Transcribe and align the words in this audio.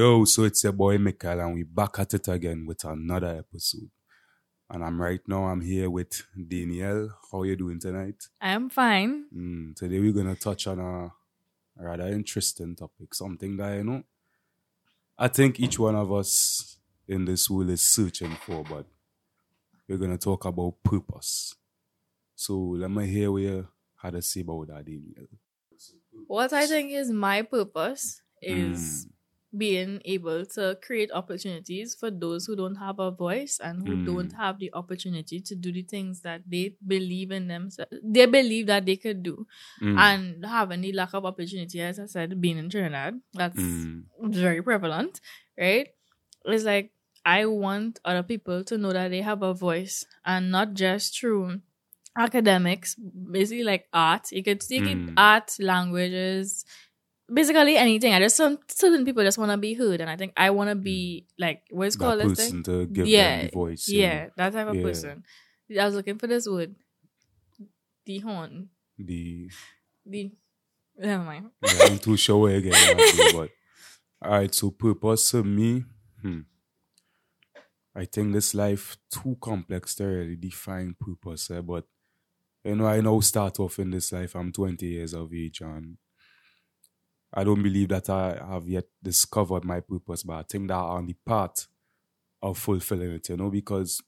Yo, 0.00 0.24
so 0.24 0.44
it's 0.44 0.64
your 0.64 0.72
boy 0.72 0.96
Mikhail, 0.96 1.40
and 1.40 1.52
we're 1.52 1.62
back 1.62 1.98
at 1.98 2.14
it 2.14 2.26
again 2.28 2.64
with 2.64 2.82
another 2.86 3.36
episode. 3.36 3.90
And 4.70 4.82
I'm 4.82 4.98
right 4.98 5.20
now. 5.26 5.44
I'm 5.44 5.60
here 5.60 5.90
with 5.90 6.22
Daneyel. 6.34 7.10
How 7.30 7.40
are 7.40 7.44
you 7.44 7.54
doing 7.54 7.78
tonight? 7.78 8.14
I 8.40 8.52
am 8.52 8.70
fine. 8.70 9.26
Mm, 9.30 9.76
today 9.76 10.00
we're 10.00 10.14
gonna 10.14 10.36
touch 10.36 10.66
on 10.68 10.78
a 10.78 11.12
rather 11.76 12.06
interesting 12.06 12.74
topic, 12.74 13.14
something 13.14 13.58
that 13.58 13.76
you 13.76 13.84
know. 13.84 14.02
I 15.18 15.28
think 15.28 15.60
each 15.60 15.78
one 15.78 15.96
of 15.96 16.10
us 16.10 16.78
in 17.06 17.26
this 17.26 17.50
world 17.50 17.68
is 17.68 17.82
searching 17.82 18.34
for, 18.36 18.64
but 18.64 18.86
we're 19.86 19.98
gonna 19.98 20.16
talk 20.16 20.46
about 20.46 20.82
purpose. 20.82 21.56
So 22.34 22.54
let 22.58 22.90
me 22.90 23.06
hear 23.06 23.30
what 23.30 23.42
you 23.42 23.68
had 23.96 24.14
to 24.14 24.22
say 24.22 24.40
about 24.40 24.68
that, 24.68 24.86
Daneyel. 24.86 25.28
What 26.26 26.54
I 26.54 26.66
think 26.66 26.90
is 26.90 27.10
my 27.10 27.42
purpose 27.42 28.22
is 28.40 29.06
being 29.56 30.00
able 30.04 30.46
to 30.46 30.78
create 30.80 31.10
opportunities 31.12 31.94
for 31.94 32.10
those 32.10 32.46
who 32.46 32.54
don't 32.54 32.76
have 32.76 32.98
a 33.00 33.10
voice 33.10 33.58
and 33.62 33.82
who 33.82 33.96
Mm. 33.96 34.04
don't 34.06 34.32
have 34.32 34.58
the 34.58 34.70
opportunity 34.74 35.40
to 35.40 35.54
do 35.56 35.72
the 35.72 35.82
things 35.82 36.20
that 36.22 36.42
they 36.48 36.76
believe 36.86 37.30
in 37.32 37.48
themselves. 37.48 37.90
They 38.02 38.26
believe 38.26 38.66
that 38.68 38.86
they 38.86 38.96
could 38.96 39.22
do. 39.22 39.46
Mm, 39.82 39.98
And 39.98 40.46
having 40.46 40.80
the 40.82 40.92
lack 40.92 41.14
of 41.14 41.24
opportunity, 41.24 41.80
as 41.80 41.98
I 41.98 42.06
said, 42.06 42.40
being 42.40 42.58
in 42.58 42.70
Trinidad, 42.70 43.20
that's 43.32 43.58
mm, 43.58 44.04
very 44.22 44.62
prevalent, 44.62 45.20
right? 45.58 45.88
It's 46.44 46.64
like 46.64 46.92
I 47.24 47.46
want 47.46 47.98
other 48.04 48.22
people 48.22 48.64
to 48.64 48.78
know 48.78 48.92
that 48.92 49.08
they 49.10 49.20
have 49.22 49.42
a 49.42 49.52
voice 49.52 50.06
and 50.24 50.50
not 50.50 50.74
just 50.74 51.18
through 51.18 51.60
academics, 52.16 52.94
basically 52.96 53.64
like 53.64 53.88
art. 53.92 54.30
You 54.32 54.42
could 54.42 54.60
take 54.60 54.84
Mm. 54.84 55.08
it 55.08 55.12
art, 55.16 55.56
languages, 55.58 56.64
basically 57.32 57.76
anything. 57.76 58.12
I 58.12 58.20
just 58.20 58.36
some 58.36 58.58
certain 58.68 59.04
people 59.04 59.22
just 59.24 59.38
want 59.38 59.50
to 59.52 59.56
be 59.56 59.74
heard, 59.74 60.00
and 60.00 60.10
I 60.10 60.16
think 60.16 60.32
I 60.36 60.50
want 60.50 60.70
to 60.70 60.76
be 60.76 61.26
like 61.38 61.62
what's 61.70 61.96
that 61.96 62.04
called 62.04 62.20
person 62.20 62.62
thing. 62.62 62.62
to 62.64 62.86
give 62.86 63.06
Yeah, 63.06 63.42
the 63.42 63.50
voice. 63.50 63.88
Yeah, 63.88 64.28
that 64.36 64.52
type 64.52 64.68
of 64.68 64.76
Yeah. 64.76 64.82
person. 64.82 65.24
I 65.78 65.84
was 65.86 65.94
looking 65.94 66.18
for 66.18 66.26
this 66.26 66.48
word, 66.48 66.74
the 68.06 68.18
horn, 68.20 68.70
The 68.98 69.50
the. 70.04 70.32
Never 70.98 71.24
mind. 71.24 71.50
Yeah, 71.62 71.86
I'm 71.86 71.98
too 71.98 72.16
sure 72.16 72.50
again. 72.50 72.74
But 73.32 73.50
all 74.22 74.30
right, 74.32 74.54
so 74.54 74.70
purpose 74.70 75.30
to 75.30 75.42
me, 75.42 75.84
hmm, 76.22 76.40
I 77.94 78.04
think 78.04 78.32
this 78.32 78.54
life 78.54 78.96
too 79.10 79.36
complex 79.40 79.94
to 79.96 80.04
really 80.04 80.36
define 80.36 80.94
purpose. 80.98 81.50
Eh? 81.50 81.60
But 81.60 81.86
you 82.64 82.76
know, 82.76 82.86
I 82.86 83.00
now 83.00 83.20
start 83.20 83.58
off 83.60 83.78
in 83.78 83.90
this 83.90 84.12
life. 84.12 84.34
I'm 84.36 84.52
20 84.52 84.86
years 84.86 85.14
of 85.14 85.32
age, 85.34 85.60
and 85.62 85.96
I 87.32 87.44
don't 87.44 87.62
believe 87.62 87.88
that 87.90 88.10
I 88.10 88.36
have 88.46 88.68
yet 88.68 88.86
discovered 89.02 89.64
my 89.64 89.80
purpose. 89.80 90.22
But 90.24 90.34
I 90.34 90.42
think 90.44 90.68
that 90.68 90.76
I'm 90.76 90.90
on 90.98 91.06
the 91.06 91.14
path 91.26 91.68
of 92.42 92.58
fulfilling 92.58 93.12
it. 93.12 93.28
You 93.30 93.36
know, 93.38 93.50
because 93.50 94.02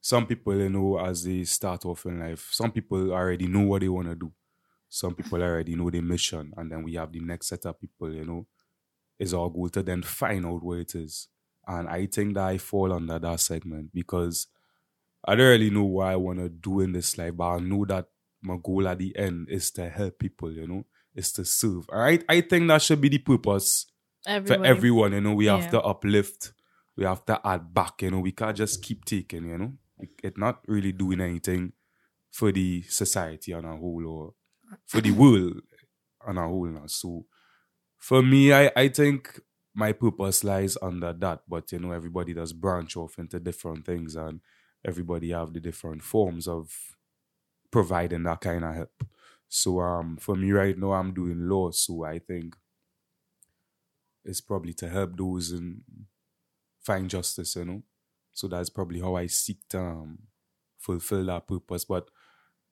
some 0.00 0.26
people, 0.26 0.56
you 0.56 0.68
know, 0.68 0.98
as 0.98 1.24
they 1.24 1.44
start 1.44 1.84
off 1.84 2.06
in 2.06 2.18
life, 2.18 2.48
some 2.52 2.72
people 2.72 3.12
already 3.12 3.46
know 3.46 3.60
what 3.66 3.80
they 3.82 3.88
want 3.88 4.08
to 4.08 4.14
do 4.14 4.32
some 4.94 5.14
people 5.16 5.42
already 5.42 5.74
know 5.74 5.90
their 5.90 6.02
mission, 6.02 6.54
and 6.56 6.70
then 6.70 6.84
we 6.84 6.94
have 6.94 7.12
the 7.12 7.20
next 7.20 7.48
set 7.48 7.66
of 7.66 7.80
people, 7.80 8.14
you 8.14 8.24
know, 8.24 8.46
is 9.18 9.34
our 9.34 9.50
goal 9.50 9.68
to 9.68 9.82
then 9.82 10.02
find 10.02 10.46
out 10.46 10.62
where 10.62 10.80
it 10.80 10.94
is. 10.94 11.28
And 11.66 11.88
I 11.88 12.06
think 12.06 12.34
that 12.34 12.44
I 12.46 12.58
fall 12.58 12.92
under 12.92 13.18
that 13.18 13.40
segment 13.40 13.92
because 13.94 14.48
I 15.24 15.34
don't 15.36 15.46
really 15.48 15.70
know 15.70 15.84
what 15.84 16.08
I 16.08 16.16
want 16.16 16.38
to 16.40 16.48
do 16.48 16.80
in 16.80 16.92
this 16.92 17.18
life, 17.18 17.36
but 17.36 17.48
I 17.48 17.58
know 17.60 17.84
that 17.86 18.08
my 18.42 18.58
goal 18.62 18.88
at 18.88 18.98
the 18.98 19.16
end 19.16 19.48
is 19.50 19.70
to 19.72 19.88
help 19.88 20.18
people, 20.18 20.52
you 20.52 20.66
know, 20.66 20.86
is 21.14 21.32
to 21.32 21.44
serve. 21.44 21.86
All 21.92 22.00
right. 22.00 22.24
I 22.28 22.40
think 22.40 22.68
that 22.68 22.82
should 22.82 23.00
be 23.00 23.08
the 23.08 23.18
purpose 23.18 23.86
for 24.24 24.64
everyone, 24.64 25.12
you 25.12 25.20
know. 25.20 25.34
We 25.34 25.46
have 25.46 25.70
to 25.70 25.80
uplift, 25.80 26.52
we 26.96 27.04
have 27.04 27.24
to 27.26 27.40
add 27.46 27.72
back, 27.72 28.02
you 28.02 28.10
know. 28.10 28.20
We 28.20 28.32
can't 28.32 28.56
just 28.56 28.82
keep 28.82 29.04
taking, 29.04 29.48
you 29.48 29.58
know. 29.58 29.72
It's 30.22 30.38
not 30.38 30.60
really 30.66 30.92
doing 30.92 31.20
anything 31.20 31.72
for 32.30 32.52
the 32.52 32.82
society 32.82 33.52
on 33.52 33.64
a 33.64 33.76
whole 33.76 34.06
or 34.06 34.34
for 34.86 35.00
the 35.00 35.10
world 35.10 35.60
on 36.26 36.38
a 36.38 36.46
whole 36.46 36.66
now. 36.66 36.86
So 36.86 37.26
for 37.98 38.22
me, 38.22 38.52
I, 38.52 38.70
I 38.76 38.88
think 38.88 39.40
my 39.74 39.92
purpose 39.92 40.44
lies 40.44 40.76
under 40.80 41.12
that. 41.12 41.42
But 41.48 41.72
you 41.72 41.78
know, 41.78 41.92
everybody 41.92 42.34
does 42.34 42.52
branch 42.52 42.96
off 42.96 43.18
into 43.18 43.40
different 43.40 43.84
things 43.84 44.16
and 44.16 44.40
everybody 44.84 45.30
have 45.30 45.52
the 45.52 45.60
different 45.60 46.02
forms 46.02 46.48
of 46.48 46.72
providing 47.70 48.22
that 48.24 48.40
kind 48.40 48.64
of 48.64 48.74
help. 48.74 49.04
So 49.50 49.80
um 49.80 50.16
for 50.16 50.34
me 50.36 50.52
right 50.52 50.78
now 50.78 50.92
I'm 50.92 51.12
doing 51.12 51.46
law, 51.48 51.72
so 51.72 52.04
I 52.04 52.20
think 52.20 52.56
it's 54.24 54.40
probably 54.40 54.72
to 54.74 54.88
help 54.88 55.16
those 55.16 55.50
and 55.52 55.82
find 56.80 57.08
justice, 57.08 57.56
you 57.56 57.64
know. 57.64 57.82
So 58.32 58.48
that's 58.48 58.70
probably 58.70 59.00
how 59.00 59.16
I 59.16 59.26
seek 59.26 59.58
to 59.70 59.80
um, 59.80 60.18
fulfill 60.78 61.26
that 61.26 61.46
purpose. 61.46 61.84
But 61.84 62.08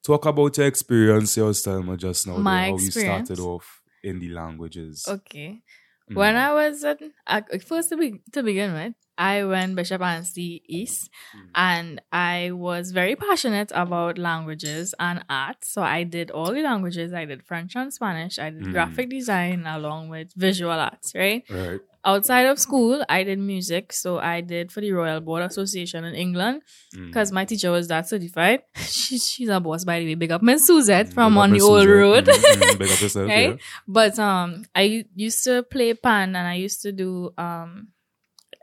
talk 0.03 0.27
about 0.27 0.57
your 0.57 0.67
experience, 0.67 1.37
your 1.37 1.53
style, 1.55 1.97
just 1.97 2.27
now, 2.27 2.39
My 2.39 2.67
how 2.69 2.75
experience? 2.75 3.31
you 3.31 3.37
started 3.37 3.43
off 3.43 3.83
in 4.03 4.19
the 4.21 4.31
languages. 4.31 5.05
Okay. 5.09 5.63
Mm. 6.11 6.17
When 6.17 6.37
I 6.37 6.53
was 6.55 6.85
at, 6.85 7.01
at 7.27 7.63
first 7.65 7.91
to, 7.91 7.97
be, 7.97 8.21
to 8.33 8.43
begin 8.43 8.73
with, 8.73 8.95
I 9.19 9.45
went 9.45 9.75
Bishop 9.75 10.01
Anstey 10.01 10.63
East, 10.67 11.11
Mm. 11.37 11.49
and 11.57 12.01
I 12.13 12.53
was 12.53 12.93
very 12.93 13.17
passionate 13.17 13.73
about 13.75 14.17
languages 14.17 14.95
and 15.01 15.25
art. 15.29 15.65
So 15.65 15.83
I 15.83 16.05
did 16.05 16.31
all 16.31 16.53
the 16.55 16.63
languages. 16.63 17.13
I 17.13 17.25
did 17.25 17.43
French 17.43 17.75
and 17.77 17.93
Spanish. 17.93 18.39
I 18.39 18.51
did 18.51 18.63
Mm. 18.63 18.73
graphic 18.73 19.11
design 19.11 19.67
along 19.67 20.09
with 20.09 20.33
visual 20.37 20.71
arts. 20.89 21.13
Right 21.17 21.43
right. 21.51 21.81
outside 22.05 22.47
of 22.47 22.59
school, 22.61 23.05
I 23.09 23.25
did 23.25 23.39
music. 23.41 23.93
So 23.93 24.19
I 24.19 24.41
did 24.41 24.71
for 24.73 24.81
the 24.81 24.93
Royal 24.93 25.21
Board 25.21 25.43
Association 25.43 26.05
in 26.05 26.15
England 26.15 26.63
Mm. 26.95 27.07
because 27.09 27.33
my 27.33 27.45
teacher 27.45 27.71
was 27.73 27.89
that 27.89 28.09
certified. 28.09 28.63
she's 28.77 29.29
she's 29.29 29.49
a 29.49 29.59
boss 29.61 29.85
by 29.85 29.99
the 30.01 30.07
way. 30.07 30.15
Big 30.15 30.31
up 30.31 30.43
Miss 30.43 30.65
Suzette 30.67 31.09
Mm, 31.11 31.15
from 31.15 31.33
big 31.35 31.43
on 31.43 31.51
the 31.51 31.55
Miss 31.55 31.65
old 31.65 31.87
road. 31.89 32.25
Mm, 32.27 32.39
mm, 32.39 32.79
big 32.83 32.91
up 32.95 33.01
yourself, 33.03 33.29
Right? 33.29 33.51
yeah. 33.51 33.57
But 33.87 34.19
um, 34.19 34.65
I 34.75 35.05
used 35.17 35.43
to 35.45 35.63
play 35.65 35.93
pan 35.95 36.37
and 36.37 36.47
I 36.47 36.55
used 36.55 36.81
to 36.83 36.93
do 36.93 37.33
um 37.37 37.89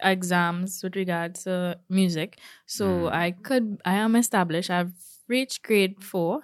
exams 0.05 0.81
with 0.83 0.95
regard 0.95 1.35
to 1.45 1.77
music. 1.89 2.37
So 2.65 2.85
Mm. 2.85 3.11
I 3.11 3.31
could 3.31 3.81
I 3.85 3.95
am 3.95 4.15
established. 4.15 4.69
I've 4.69 4.93
reached 5.27 5.63
grade 5.63 6.03
four. 6.03 6.41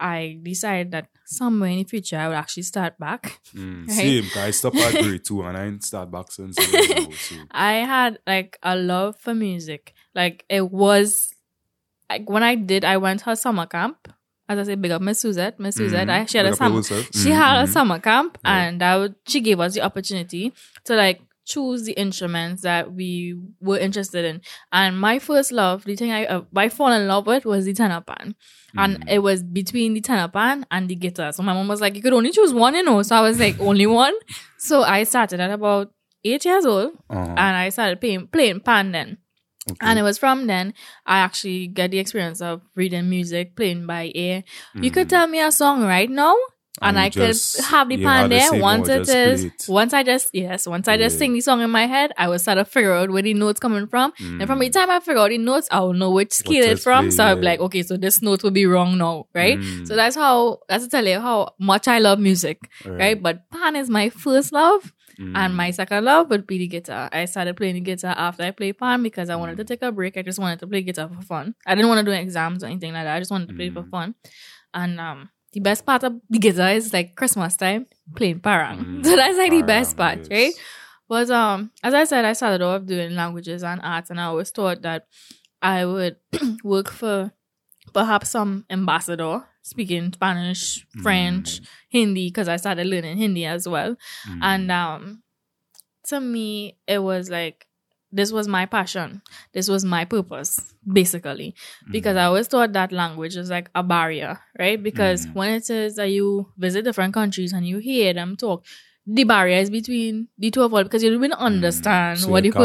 I 0.00 0.38
decided 0.42 0.90
that 0.90 1.06
somewhere 1.24 1.70
in 1.70 1.78
the 1.78 1.84
future 1.84 2.18
I 2.18 2.26
would 2.28 2.36
actually 2.36 2.64
start 2.64 2.98
back. 2.98 3.40
Mm, 3.54 3.86
Right? 3.88 3.96
Same, 3.96 4.24
I 4.36 4.50
stopped 4.50 4.76
at 4.76 4.92
grade 5.02 5.24
two 5.24 5.42
and 5.42 5.56
I 5.56 5.64
didn't 5.66 5.84
start 5.92 6.10
back 6.10 6.30
since. 6.32 6.56
so. 6.56 7.36
I 7.52 7.74
had 7.86 8.18
like 8.26 8.58
a 8.62 8.76
love 8.76 9.16
for 9.20 9.34
music. 9.34 9.94
Like 10.14 10.44
it 10.48 10.70
was 10.70 11.32
like 12.10 12.28
when 12.28 12.42
I 12.42 12.54
did 12.56 12.84
I 12.84 12.96
went 12.98 13.20
to 13.20 13.30
a 13.30 13.36
summer 13.36 13.66
camp. 13.66 14.08
As 14.46 14.58
I 14.58 14.64
said, 14.64 14.82
big 14.82 14.90
up 14.90 15.00
Miss 15.00 15.20
Suzette. 15.20 15.58
Miss 15.58 15.76
Suzette, 15.76 16.06
Mhm. 16.08 16.12
I 16.12 16.24
she 16.26 16.36
had 16.36 16.44
Big 16.44 16.52
a 16.52 16.56
summer 16.56 16.82
she 16.82 17.30
Mhm, 17.30 17.34
had 17.36 17.62
a 17.64 17.66
mhm. 17.66 17.72
summer 17.72 17.98
camp 17.98 18.36
Right. 18.44 18.52
and 18.66 18.82
I 18.82 18.98
would 18.98 19.14
she 19.26 19.40
gave 19.40 19.58
us 19.58 19.72
the 19.74 19.80
opportunity 19.80 20.52
to 20.84 20.94
like 20.96 21.22
choose 21.44 21.84
the 21.84 21.92
instruments 21.92 22.62
that 22.62 22.92
we 22.92 23.36
were 23.60 23.78
interested 23.78 24.24
in 24.24 24.40
and 24.72 24.98
my 25.00 25.18
first 25.18 25.52
love 25.52 25.84
the 25.84 25.94
thing 25.96 26.10
i 26.10 26.24
uh, 26.26 26.42
i 26.56 26.68
fall 26.68 26.92
in 26.92 27.06
love 27.06 27.26
with 27.26 27.44
was 27.44 27.64
the 27.64 27.72
tenor 27.74 28.00
pan 28.00 28.34
and 28.76 28.98
Mm. 28.98 29.12
it 29.12 29.18
was 29.20 29.42
between 29.42 29.94
the 29.94 30.00
tenor 30.00 30.28
pan 30.28 30.66
and 30.70 30.88
the 30.88 30.94
guitar 30.96 31.32
so 31.32 31.42
my 31.42 31.52
mom 31.52 31.68
was 31.68 31.80
like 31.80 31.94
you 31.96 32.02
could 32.02 32.12
only 32.12 32.30
choose 32.32 32.52
one 32.52 32.74
you 32.74 32.82
know 32.82 33.02
so 33.02 33.14
i 33.16 33.20
was 33.20 33.38
like 33.38 33.56
only 33.70 33.86
one 33.86 34.14
so 34.58 34.82
i 34.82 35.04
started 35.04 35.38
at 35.40 35.50
about 35.50 35.92
eight 36.24 36.44
years 36.44 36.64
old 36.66 36.92
Uh-huh. 37.10 37.34
and 37.36 37.56
i 37.56 37.68
started 37.68 38.00
playing 38.00 38.26
playing 38.28 38.60
pan 38.60 38.92
then 38.92 39.18
Okay. 39.70 39.86
and 39.88 39.98
it 39.98 40.02
was 40.02 40.18
from 40.18 40.46
then 40.46 40.74
I 41.06 41.20
actually 41.20 41.68
get 41.68 41.90
the 41.90 41.98
experience 41.98 42.42
of 42.42 42.60
reading 42.76 43.08
music, 43.08 43.56
playing 43.56 43.86
by 43.86 44.12
ear. 44.14 44.44
You 44.74 44.90
could 44.90 45.06
Mm. 45.06 45.10
tell 45.14 45.26
me 45.26 45.40
a 45.40 45.50
song 45.50 45.82
right 45.84 46.10
now, 46.10 46.36
and, 46.82 46.96
And 46.96 46.98
I 46.98 47.08
could 47.10 47.26
just- 47.28 47.60
have 47.66 47.88
the 47.88 47.98
pan 48.02 48.30
there. 48.30 48.48
say 48.50 48.60
Once 48.60 48.88
it 48.88 49.08
is, 49.08 49.44
it. 49.44 49.64
once 49.68 49.92
I 49.94 50.02
just 50.02 50.30
yes, 50.34 50.66
once 50.66 50.88
I 50.88 50.96
just 50.96 51.14
Yeah. 51.14 51.18
sing 51.20 51.32
the 51.34 51.40
song 51.40 51.60
in 51.60 51.70
my 51.70 51.86
head, 51.86 52.10
I 52.18 52.28
will 52.28 52.38
start 52.38 52.58
to 52.58 52.64
figure 52.64 52.92
out 52.92 53.10
where 53.10 53.22
the 53.22 53.32
notes 53.34 53.60
coming 53.60 53.86
from. 53.86 54.12
And 54.18 54.44
from 54.46 54.58
the 54.58 54.68
Mm. 54.68 54.72
time 54.72 54.90
I 54.90 54.98
figure 55.00 55.20
out 55.22 55.30
the 55.30 55.38
notes, 55.38 55.68
I 55.70 55.80
will 55.80 55.92
know 55.92 56.10
which 56.10 56.32
scale 56.32 56.64
it's 56.64 56.82
from. 56.82 57.06
play, 57.06 57.10
So 57.16 57.24
I'll 57.24 57.36
be 57.36 57.42
like, 57.42 57.60
okay, 57.60 57.82
so 57.84 57.96
this 57.96 58.20
note 58.22 58.42
will 58.42 58.50
be 58.50 58.66
wrong 58.66 58.98
now, 58.98 59.26
right? 59.34 59.58
Mm. 59.58 59.86
So 59.86 59.94
that's 59.94 60.16
how 60.16 60.58
that's 60.68 60.84
to 60.84 60.90
tell 60.90 61.06
you 61.06 61.20
how 61.20 61.54
much 61.60 61.86
I 61.86 62.00
love 62.00 62.18
music, 62.18 62.58
right? 62.84 63.22
But 63.22 63.48
pan 63.50 63.76
is 63.76 63.88
my 63.88 64.08
first 64.10 64.52
love. 64.52 64.92
Mm. 65.20 65.36
And 65.36 65.56
my 65.56 65.70
second 65.70 66.04
love 66.04 66.28
would 66.30 66.44
be 66.44 66.58
the 66.58 66.66
guitar. 66.66 67.08
I 67.12 67.26
started 67.26 67.56
playing 67.56 67.74
the 67.76 67.80
guitar 67.82 68.14
after 68.18 68.42
I 68.42 68.50
played 68.50 68.78
pan 68.78 69.00
because 69.04 69.30
I 69.30 69.36
wanted 69.36 69.56
to 69.58 69.62
Mm. 69.64 69.68
take 69.68 69.82
a 69.82 69.92
break. 69.92 70.16
I 70.16 70.22
just 70.22 70.40
wanted 70.40 70.58
to 70.58 70.66
play 70.66 70.82
guitar 70.82 71.08
for 71.08 71.22
fun. 71.22 71.54
I 71.64 71.76
didn't 71.76 71.88
want 71.88 72.04
to 72.04 72.04
do 72.04 72.10
exams 72.10 72.64
or 72.64 72.66
anything 72.66 72.92
like 72.92 73.04
that. 73.04 73.14
I 73.14 73.20
just 73.20 73.30
wanted 73.30 73.46
to 73.50 73.54
play 73.54 73.70
for 73.70 73.84
Mm. 73.84 73.90
fun. 73.90 74.14
And 74.74 74.98
um, 74.98 75.28
the 75.54 75.60
best 75.60 75.86
part 75.86 76.02
of 76.02 76.20
the 76.28 76.38
guitar 76.38 76.70
is 76.70 76.92
like 76.92 77.14
Christmas 77.14 77.56
time 77.56 77.86
playing 78.16 78.40
parang. 78.40 78.84
Mm. 78.84 79.04
So 79.06 79.16
that's 79.16 79.38
like 79.38 79.52
the 79.52 79.62
best 79.62 79.96
part, 79.96 80.18
yes. 80.18 80.28
right? 80.30 80.52
But 81.08 81.30
um, 81.30 81.70
as 81.82 81.94
I 81.94 82.04
said, 82.04 82.24
I 82.24 82.32
started 82.32 82.62
off 82.62 82.84
doing 82.84 83.14
languages 83.14 83.62
and 83.62 83.80
arts, 83.82 84.10
and 84.10 84.20
I 84.20 84.24
always 84.24 84.50
thought 84.50 84.82
that 84.82 85.06
I 85.62 85.86
would 85.86 86.16
work 86.64 86.90
for 86.90 87.32
perhaps 87.92 88.30
some 88.30 88.64
ambassador 88.68 89.44
speaking 89.62 90.12
Spanish, 90.12 90.86
French, 91.02 91.60
Hindi, 91.88 92.28
because 92.28 92.48
I 92.48 92.56
started 92.56 92.86
learning 92.86 93.16
Hindi 93.16 93.46
as 93.46 93.68
well. 93.68 93.96
Mm. 94.28 94.38
And 94.42 94.72
um, 94.72 95.22
to 96.08 96.20
me, 96.20 96.78
it 96.86 96.98
was 96.98 97.30
like 97.30 97.66
this 98.14 98.30
was 98.32 98.46
my 98.48 98.64
passion. 98.66 99.20
This 99.52 99.68
was 99.68 99.84
my 99.84 100.04
purpose, 100.04 100.72
basically. 100.90 101.54
Because 101.90 102.16
I 102.16 102.24
always 102.24 102.46
thought 102.46 102.72
that 102.72 102.92
language 102.92 103.36
is 103.36 103.50
like 103.50 103.70
a 103.74 103.82
barrier, 103.82 104.38
right? 104.58 104.80
Because 104.82 105.26
Mhm. 105.26 105.34
when 105.34 105.50
it 105.54 105.64
says 105.66 105.96
that 105.96 106.10
you 106.10 106.46
visit 106.56 106.84
different 106.84 107.12
countries 107.14 107.52
and 107.52 107.66
you 107.66 107.78
hear 107.78 108.14
them 108.14 108.36
talk, 108.36 108.64
the 109.06 109.24
barrier 109.24 109.58
is 109.58 109.68
between 109.70 110.28
the 110.38 110.50
two 110.50 110.62
of 110.62 110.72
us 110.72 110.84
because 110.84 111.02
you 111.02 111.10
don't 111.10 111.18
even 111.24 111.32
understand 111.32 112.20
So 112.20 112.30
what 112.30 112.42
the 112.44 112.50
can't 112.52 112.64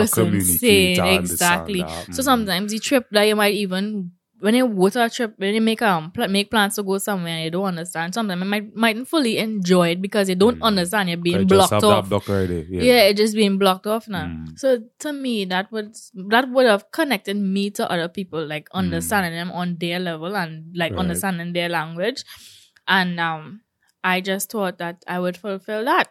saying. 0.60 0.96
Exactly. 1.24 1.82
So 2.12 2.22
Mhm. 2.22 2.24
sometimes 2.24 2.72
the 2.72 2.80
trip 2.80 3.08
that 3.12 3.24
you 3.24 3.36
might 3.36 3.56
even 3.56 4.12
when 4.42 4.56
you 4.56 4.68
go 4.68 4.90
to 4.90 5.04
a 5.06 5.10
trip, 5.10 5.34
when 5.38 5.54
you 5.54 5.62
make 5.62 5.82
um 5.82 6.12
pl- 6.12 6.28
make 6.30 6.50
plans 6.50 6.76
to 6.76 6.84
go 6.84 6.98
somewhere 6.98 7.34
and 7.36 7.44
you 7.44 7.52
don't 7.52 7.66
understand, 7.66 8.14
sometimes 8.14 8.42
you 8.42 8.48
might 8.50 8.76
mightn't 8.76 9.08
fully 9.08 9.38
enjoy 9.38 9.90
it 9.90 10.02
because 10.02 10.30
you 10.30 10.36
don't 10.36 10.60
Mm. 10.60 10.64
understand. 10.64 11.10
You're 11.10 11.18
being 11.18 11.46
blocked 11.48 11.74
off. 11.84 12.12
already. 12.12 12.66
Yeah. 12.70 12.82
Yeah. 12.82 13.02
it 13.10 13.18
just 13.18 13.36
being 13.36 13.58
blocked 13.58 13.86
off 13.88 14.08
now. 14.08 14.26
Mm. 14.28 14.58
So 14.58 14.84
to 15.00 15.14
me, 15.14 15.46
that 15.46 15.72
would 15.72 15.96
that 16.30 16.50
would 16.50 16.66
have 16.68 16.92
connected 16.92 17.36
me 17.38 17.70
to 17.72 17.90
other 17.92 18.08
people, 18.08 18.46
like 18.46 18.70
Mm. 18.70 18.80
understanding 18.84 19.34
them 19.34 19.52
on 19.52 19.78
their 19.80 20.00
level 20.00 20.36
and 20.36 20.76
like 20.76 20.92
Right. 20.94 21.00
understanding 21.00 21.54
their 21.54 21.70
language. 21.70 22.24
And 22.88 23.20
um, 23.20 23.62
I 24.04 24.22
just 24.22 24.52
thought 24.52 24.78
that 24.80 25.04
I 25.08 25.20
would 25.20 25.38
fulfill 25.38 25.84
that. 25.86 26.08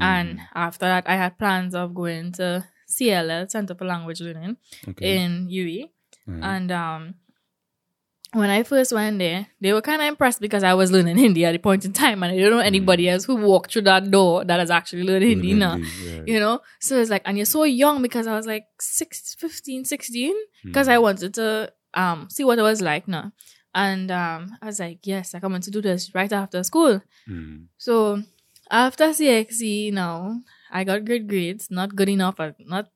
And 0.00 0.38
Mm. 0.38 0.42
after 0.54 0.86
that, 0.86 1.04
I 1.08 1.16
had 1.16 1.38
plans 1.38 1.74
of 1.74 1.94
going 1.94 2.32
to 2.32 2.64
CLL 2.88 3.48
Center 3.50 3.74
for 3.74 3.84
Language 3.86 4.20
Learning 4.20 4.56
Okay. 4.88 5.16
in 5.24 5.48
UWI. 5.48 5.90
Mm. 6.28 6.42
And 6.42 6.72
um, 6.72 7.14
when 8.36 8.50
I 8.50 8.62
first 8.62 8.92
went 8.92 9.18
there, 9.18 9.46
they 9.60 9.72
were 9.72 9.80
kind 9.82 10.00
of 10.02 10.08
impressed 10.08 10.40
because 10.40 10.62
I 10.62 10.74
was 10.74 10.90
learning 10.92 11.16
Hindi 11.16 11.44
at 11.44 11.52
the 11.52 11.58
point 11.58 11.84
in 11.84 11.92
time, 11.92 12.22
and 12.22 12.32
I 12.32 12.38
don't 12.38 12.50
know 12.50 12.58
anybody 12.58 13.08
else 13.08 13.24
who 13.24 13.36
walked 13.36 13.72
through 13.72 13.82
that 13.82 14.10
door 14.10 14.44
that 14.44 14.60
has 14.60 14.70
actually 14.70 15.02
learned 15.04 15.24
Hindi 15.24 15.54
now. 15.54 15.76
yeah. 16.04 16.22
You 16.26 16.38
know, 16.40 16.60
so 16.80 17.00
it's 17.00 17.10
like, 17.10 17.22
and 17.24 17.36
you're 17.38 17.46
so 17.46 17.64
young 17.64 18.02
because 18.02 18.26
I 18.26 18.34
was 18.36 18.46
like 18.46 18.66
six, 18.80 19.34
15, 19.38 19.84
16, 19.84 20.34
because 20.64 20.86
Mm. 20.88 20.92
I 20.92 20.98
wanted 20.98 21.34
to 21.34 21.72
um 21.94 22.28
see 22.30 22.44
what 22.44 22.58
it 22.58 22.62
was 22.62 22.80
like 22.80 23.08
now. 23.08 23.32
And 23.74 24.10
um, 24.10 24.56
I 24.62 24.66
was 24.66 24.80
like, 24.80 25.00
yes, 25.04 25.34
I'm 25.34 25.40
going 25.40 25.60
to 25.60 25.70
do 25.70 25.82
this 25.82 26.14
right 26.14 26.32
after 26.32 26.62
school. 26.64 27.02
Mm. 27.28 27.66
So 27.76 28.22
after 28.70 29.04
CXC, 29.12 29.92
now 29.92 30.40
I 30.70 30.82
got 30.84 31.04
good 31.04 31.28
grades, 31.28 31.70
not 31.70 31.94
good 31.94 32.08
enough, 32.08 32.40
uh, 32.40 32.52
not 32.60 32.88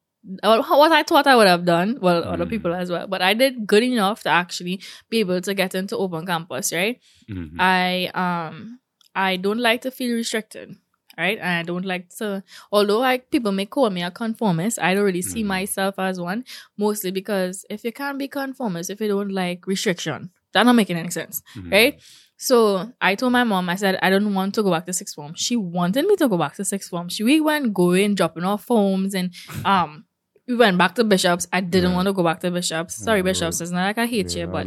what 0.42 0.92
I 0.92 1.02
thought 1.02 1.26
I 1.26 1.36
would 1.36 1.46
have 1.46 1.64
done. 1.64 1.98
Well, 2.00 2.24
other 2.24 2.44
Mm. 2.46 2.50
people 2.50 2.74
as 2.74 2.90
well, 2.90 3.06
but 3.06 3.22
I 3.22 3.34
did 3.34 3.66
good 3.66 3.82
enough 3.82 4.22
to 4.24 4.28
actually 4.28 4.80
be 5.08 5.18
able 5.20 5.40
to 5.40 5.54
get 5.54 5.74
into 5.74 5.96
open 5.96 6.26
campus, 6.26 6.72
right? 6.72 7.00
Mhm. 7.28 7.56
I 7.58 8.10
um 8.14 8.80
I 9.14 9.36
don't 9.36 9.58
like 9.58 9.80
to 9.82 9.90
feel 9.90 10.14
restricted, 10.14 10.76
right? 11.18 11.38
And 11.38 11.48
I 11.48 11.62
don't 11.62 11.84
like 11.84 12.08
to 12.18 12.42
although 12.70 13.02
I 13.02 13.18
people 13.18 13.52
may 13.52 13.66
call 13.66 13.90
me 13.90 14.02
a 14.02 14.10
conformist, 14.10 14.78
I 14.78 14.94
don't 14.94 15.04
really 15.04 15.22
see 15.22 15.42
Mm. 15.42 15.46
myself 15.46 15.94
as 15.98 16.20
one, 16.20 16.44
mostly 16.78 17.10
because 17.10 17.64
if 17.70 17.82
you 17.84 17.92
can't 17.92 18.18
be 18.18 18.28
conformist, 18.28 18.90
if 18.90 19.00
you 19.00 19.08
don't 19.08 19.32
like 19.32 19.66
restriction, 19.66 20.30
that's 20.52 20.66
not 20.66 20.74
making 20.76 20.96
any 20.98 21.10
sense, 21.10 21.42
Mhm. 21.56 21.72
right? 21.72 22.00
So 22.36 22.90
I 23.02 23.16
told 23.16 23.32
my 23.32 23.44
mom, 23.44 23.68
I 23.68 23.74
said, 23.76 23.98
I 24.00 24.08
don't 24.08 24.32
want 24.32 24.54
to 24.54 24.62
go 24.62 24.70
back 24.70 24.86
to 24.86 24.94
sixth 24.94 25.14
form. 25.14 25.34
She 25.34 25.56
wanted 25.56 26.06
me 26.06 26.16
to 26.16 26.26
go 26.28 26.38
back 26.38 26.54
to 26.56 26.64
sixth 26.64 26.88
form. 26.88 27.08
She 27.10 27.22
we 27.22 27.38
went 27.40 27.74
going, 27.74 28.14
dropping 28.14 28.44
off 28.44 28.64
forms 28.64 29.14
and 29.14 29.34
um 29.64 30.04
we 30.50 30.56
went 30.56 30.76
back 30.82 30.94
to 30.96 31.04
bishops. 31.04 31.46
I 31.52 31.60
didn't 31.60 31.90
Right. 31.90 31.96
want 31.98 32.06
to 32.10 32.12
go 32.12 32.24
back 32.24 32.40
to 32.40 32.50
bishops. 32.50 32.92
Sorry, 33.06 33.22
bishops. 33.22 33.60
It's 33.60 33.70
not 33.70 33.84
like 33.90 33.98
I 33.98 34.06
hate 34.06 34.34
Yeah, 34.34 34.42
you, 34.42 34.46
but 34.56 34.64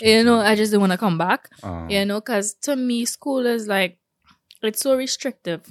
you 0.00 0.24
know. 0.24 0.38
I 0.40 0.54
just 0.60 0.70
didn't 0.72 0.80
want 0.80 0.92
to 0.92 0.98
come 0.98 1.18
back. 1.18 1.48
Um, 1.62 1.88
You 1.88 2.04
know, 2.04 2.20
because 2.20 2.54
to 2.66 2.76
me, 2.76 3.04
school 3.04 3.46
is 3.46 3.66
like 3.76 3.98
it's 4.62 4.80
so 4.80 4.94
restrictive, 4.96 5.62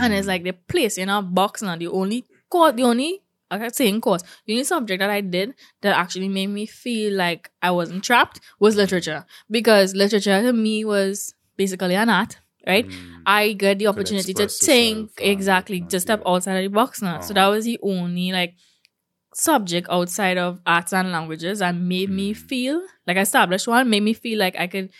and 0.00 0.12
it's 0.14 0.24
mm. 0.26 0.32
like 0.32 0.42
the 0.44 0.52
place 0.72 0.96
you 0.96 1.02
in 1.04 1.08
a 1.08 1.22
box 1.22 1.62
now. 1.62 1.76
The 1.76 1.88
only 1.88 2.24
course, 2.50 2.74
the 2.74 2.84
only 2.84 3.22
I 3.50 3.58
can 3.58 3.72
say 3.72 3.88
in 3.88 4.00
course, 4.00 4.22
the 4.46 4.52
only 4.54 4.64
subject 4.64 5.00
that 5.00 5.10
I 5.10 5.20
did 5.22 5.54
that 5.82 5.96
actually 5.96 6.28
made 6.28 6.48
me 6.48 6.66
feel 6.66 7.14
like 7.16 7.50
I 7.62 7.70
wasn't 7.70 8.04
trapped 8.04 8.40
was 8.60 8.76
literature 8.76 9.24
because 9.50 9.94
literature 9.94 10.42
to 10.42 10.52
me 10.52 10.84
was 10.84 11.34
basically 11.56 11.94
an 11.94 12.10
art, 12.10 12.38
right? 12.66 12.86
Mm. 12.86 13.22
I 13.24 13.52
get 13.52 13.78
the 13.78 13.86
opportunity 13.86 14.34
to 14.34 14.48
think 14.48 14.96
yourself 14.98 15.10
exactly 15.34 15.80
to 15.80 15.98
step 16.00 16.22
outside 16.26 16.56
of 16.56 16.70
the 16.70 16.74
box 16.74 17.00
now. 17.00 17.20
So 17.20 17.32
Uh-huh. 17.32 17.34
that 17.34 17.46
was 17.48 17.64
the 17.64 17.78
only 17.82 18.32
like 18.32 18.54
subject 19.38 19.86
outside 19.90 20.36
of 20.36 20.60
arts 20.66 20.92
and 20.92 21.12
languages 21.12 21.62
and 21.62 21.88
made 21.88 22.10
me 22.10 22.34
Mm. 22.34 22.36
feel 22.36 22.82
like 23.06 23.16
I 23.16 23.20
established 23.20 23.68
one, 23.68 23.88
made 23.88 24.02
me 24.02 24.12
feel 24.14 24.38
like 24.38 24.56
I 24.58 24.66
could 24.66 24.90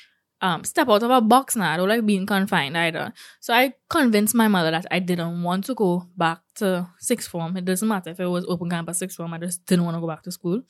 um 0.40 0.62
step 0.62 0.88
out 0.88 1.02
of 1.02 1.10
a 1.10 1.20
box 1.20 1.56
now. 1.56 1.72
I 1.72 1.76
don't 1.76 1.88
like 1.88 2.06
being 2.06 2.24
confined 2.24 2.76
either. 2.78 3.12
So 3.40 3.52
I 3.52 3.74
convinced 3.90 4.36
my 4.36 4.46
mother 4.46 4.70
that 4.70 4.86
I 4.90 5.00
didn't 5.00 5.42
want 5.42 5.64
to 5.66 5.74
go 5.74 6.06
back 6.16 6.38
to 6.60 6.86
sixth 7.00 7.28
form. 7.28 7.56
It 7.56 7.64
doesn't 7.64 7.88
matter 7.88 8.10
if 8.10 8.20
it 8.20 8.26
was 8.36 8.44
open 8.46 8.70
campus 8.70 8.98
sixth 9.00 9.16
form, 9.16 9.34
I 9.34 9.38
just 9.38 9.66
didn't 9.66 9.84
want 9.84 9.96
to 9.96 10.00
go 10.00 10.06
back 10.06 10.22
to 10.22 10.30
school. 10.30 10.62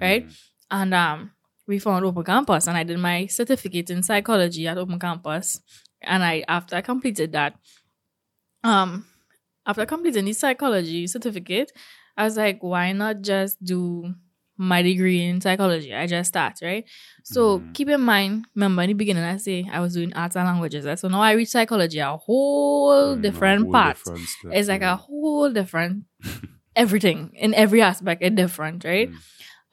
right? 0.00 0.24
Mhm. 0.26 0.36
And 0.70 0.94
um, 0.94 1.30
we 1.66 1.78
found 1.78 2.04
Open 2.04 2.24
Campus, 2.24 2.66
and 2.68 2.76
I 2.78 2.84
did 2.84 2.98
my 2.98 3.26
certificate 3.26 3.90
in 3.90 4.02
psychology 4.02 4.66
at 4.66 4.78
Open 4.78 4.98
Campus. 4.98 5.60
And 6.00 6.22
I, 6.24 6.44
after 6.48 6.76
I 6.76 6.80
completed 6.80 7.32
that, 7.32 7.52
um, 8.64 9.04
after 9.66 9.84
completing 9.86 10.24
the 10.24 10.32
psychology 10.32 11.06
certificate, 11.06 11.72
I 12.16 12.24
was 12.24 12.36
like, 12.36 12.62
why 12.62 12.92
not 12.92 13.22
just 13.22 13.62
do 13.64 14.14
my 14.56 14.82
degree 14.82 15.24
in 15.24 15.40
psychology? 15.40 15.94
I 15.94 16.06
just 16.06 16.28
start, 16.28 16.58
right? 16.62 16.84
So 17.22 17.60
Mhm. 17.60 17.74
keep 17.74 17.88
in 17.88 18.00
mind, 18.02 18.46
remember 18.54 18.82
in 18.82 18.88
the 18.88 18.94
beginning, 18.94 19.24
I 19.24 19.36
say 19.38 19.66
I 19.72 19.80
was 19.80 19.94
doing 19.94 20.12
arts 20.14 20.36
and 20.36 20.46
languages. 20.46 20.84
right? 20.84 20.98
So 20.98 21.08
now 21.08 21.22
I 21.22 21.32
reach 21.32 21.48
psychology, 21.48 21.98
a 21.98 22.16
whole 22.16 23.16
Mm, 23.16 23.22
different 23.22 23.62
whole 23.62 23.72
part. 23.72 23.96
different 23.96 24.28
It's 24.50 24.68
like 24.68 24.82
yeah. 24.82 24.92
a 24.94 24.96
whole 24.96 25.50
different 25.52 26.04
everything 26.76 27.30
in 27.34 27.54
every 27.54 27.82
aspect 27.82 28.22
is 28.22 28.32
different, 28.32 28.84
right? 28.84 29.08
Mm. 29.10 29.16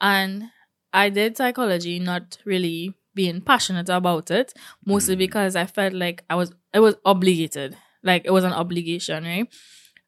And 0.00 0.44
I 0.92 1.10
did 1.10 1.36
psychology, 1.36 1.98
not 1.98 2.38
really 2.44 2.94
being 3.14 3.40
passionate 3.40 3.88
about 3.88 4.30
it, 4.30 4.52
mostly 4.86 5.16
Mm. 5.16 5.18
because 5.18 5.56
I 5.56 5.66
felt 5.66 5.92
like 5.92 6.24
I 6.30 6.34
was 6.36 6.52
it 6.72 6.80
was 6.80 6.94
obligated. 7.04 7.76
Like 8.02 8.22
it 8.24 8.30
was 8.30 8.44
an 8.44 8.52
obligation, 8.52 9.24
right? 9.24 9.48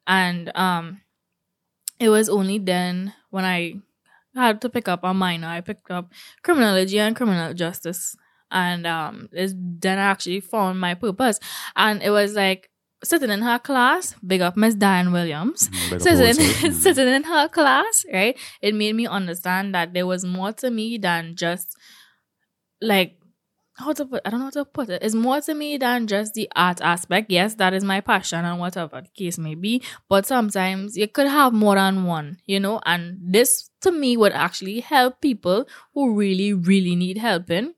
And 0.07 0.51
um 0.55 1.01
it 2.01 2.09
was 2.09 2.27
only 2.29 2.57
then 2.57 3.13
when 3.29 3.45
I 3.45 3.59
had 4.35 4.59
to 4.61 4.69
pick 4.69 4.87
up 4.87 5.01
a 5.03 5.13
minor, 5.13 5.47
I 5.47 5.61
picked 5.61 5.91
up 5.91 6.11
criminology 6.43 6.99
and 6.99 7.15
criminal 7.15 7.53
justice. 7.53 8.15
And 8.49 8.85
um 8.85 9.29
it's 9.31 9.53
then 9.55 9.97
I 9.97 10.03
actually 10.13 10.41
found 10.41 10.79
my 10.79 10.93
purpose. 10.95 11.39
And 11.75 12.01
it 12.03 12.09
was 12.09 12.33
like 12.33 12.69
sitting 13.03 13.29
in 13.31 13.41
her 13.41 13.59
class, 13.59 14.15
big 14.25 14.41
up 14.41 14.57
Miss 14.57 14.75
Diane 14.75 15.11
Williams 15.11 15.69
Mm, 15.69 16.01
sitting. 16.01 16.35
Mm. 16.71 16.73
sitting 16.85 17.07
in 17.07 17.23
her 17.23 17.47
class, 17.47 18.05
right? 18.13 18.37
It 18.61 18.75
made 18.75 18.95
me 18.95 19.07
understand 19.07 19.73
that 19.75 19.93
there 19.93 20.07
was 20.13 20.23
more 20.25 20.51
to 20.61 20.69
me 20.69 20.97
than 20.97 21.35
just 21.35 21.77
like 22.81 23.17
how 23.81 23.93
to 23.93 24.05
put 24.05 24.21
I 24.25 24.29
don't 24.29 24.39
know 24.39 24.45
how 24.45 24.51
to 24.61 24.65
put 24.65 24.89
it. 24.89 25.03
It's 25.03 25.15
more 25.15 25.41
to 25.41 25.53
me 25.53 25.77
than 25.77 26.07
just 26.07 26.33
the 26.33 26.49
art 26.55 26.79
aspect. 26.81 27.29
Yes, 27.31 27.55
that 27.55 27.73
is 27.73 27.83
my 27.83 27.99
passion 28.01 28.45
and 28.45 28.59
whatever 28.59 29.01
the 29.01 29.09
case 29.09 29.37
may 29.37 29.55
be. 29.55 29.81
But 30.09 30.25
sometimes 30.25 30.97
you 30.97 31.07
could 31.07 31.27
have 31.27 31.53
more 31.53 31.75
than 31.75 32.05
one, 32.05 32.37
you 32.45 32.59
know, 32.59 32.79
and 32.85 33.17
this 33.21 33.69
to 33.81 33.91
me 33.91 34.15
would 34.17 34.33
actually 34.33 34.79
help 34.79 35.21
people 35.21 35.67
who 35.93 36.13
really, 36.15 36.53
really 36.53 36.95
need 36.95 37.17
helping. 37.17 37.73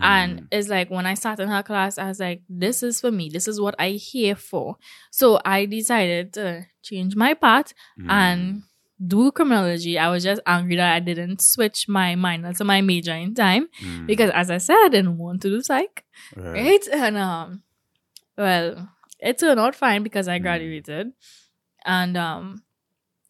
And 0.00 0.40
Mm. 0.42 0.46
it's 0.52 0.68
like 0.68 0.90
when 0.90 1.06
I 1.06 1.14
sat 1.14 1.40
in 1.40 1.48
her 1.48 1.62
class, 1.62 1.98
I 1.98 2.06
was 2.08 2.20
like, 2.20 2.42
this 2.48 2.82
is 2.82 3.00
for 3.00 3.10
me. 3.10 3.30
This 3.30 3.48
is 3.48 3.60
what 3.60 3.74
I 3.80 3.90
here 3.92 4.36
for. 4.36 4.76
So 5.10 5.40
I 5.44 5.64
decided 5.66 6.32
to 6.34 6.66
change 6.82 7.16
my 7.16 7.34
path 7.34 7.72
Mm. 7.98 8.10
and 8.10 8.62
do 9.06 9.30
criminology. 9.30 9.98
I 9.98 10.08
was 10.10 10.24
just 10.24 10.42
angry 10.46 10.76
that 10.76 10.92
I 10.94 11.00
didn't 11.00 11.40
switch 11.40 11.88
my 11.88 12.14
minor 12.16 12.52
to 12.54 12.64
my 12.64 12.80
major 12.80 13.14
in 13.14 13.34
time 13.34 13.68
Mm. 13.80 14.06
because 14.06 14.30
as 14.30 14.50
I 14.50 14.58
said, 14.58 14.76
I 14.84 14.88
didn't 14.88 15.18
want 15.18 15.42
to 15.42 15.48
do 15.50 15.62
psych. 15.62 16.04
Right. 16.36 16.52
Right? 16.52 16.88
And 16.92 17.16
um 17.16 17.62
well, 18.36 18.88
it 19.20 19.38
turned 19.38 19.60
out 19.60 19.74
fine 19.74 20.02
because 20.02 20.28
I 20.28 20.38
Mm. 20.38 20.42
graduated. 20.42 21.12
And 21.84 22.16
um 22.16 22.62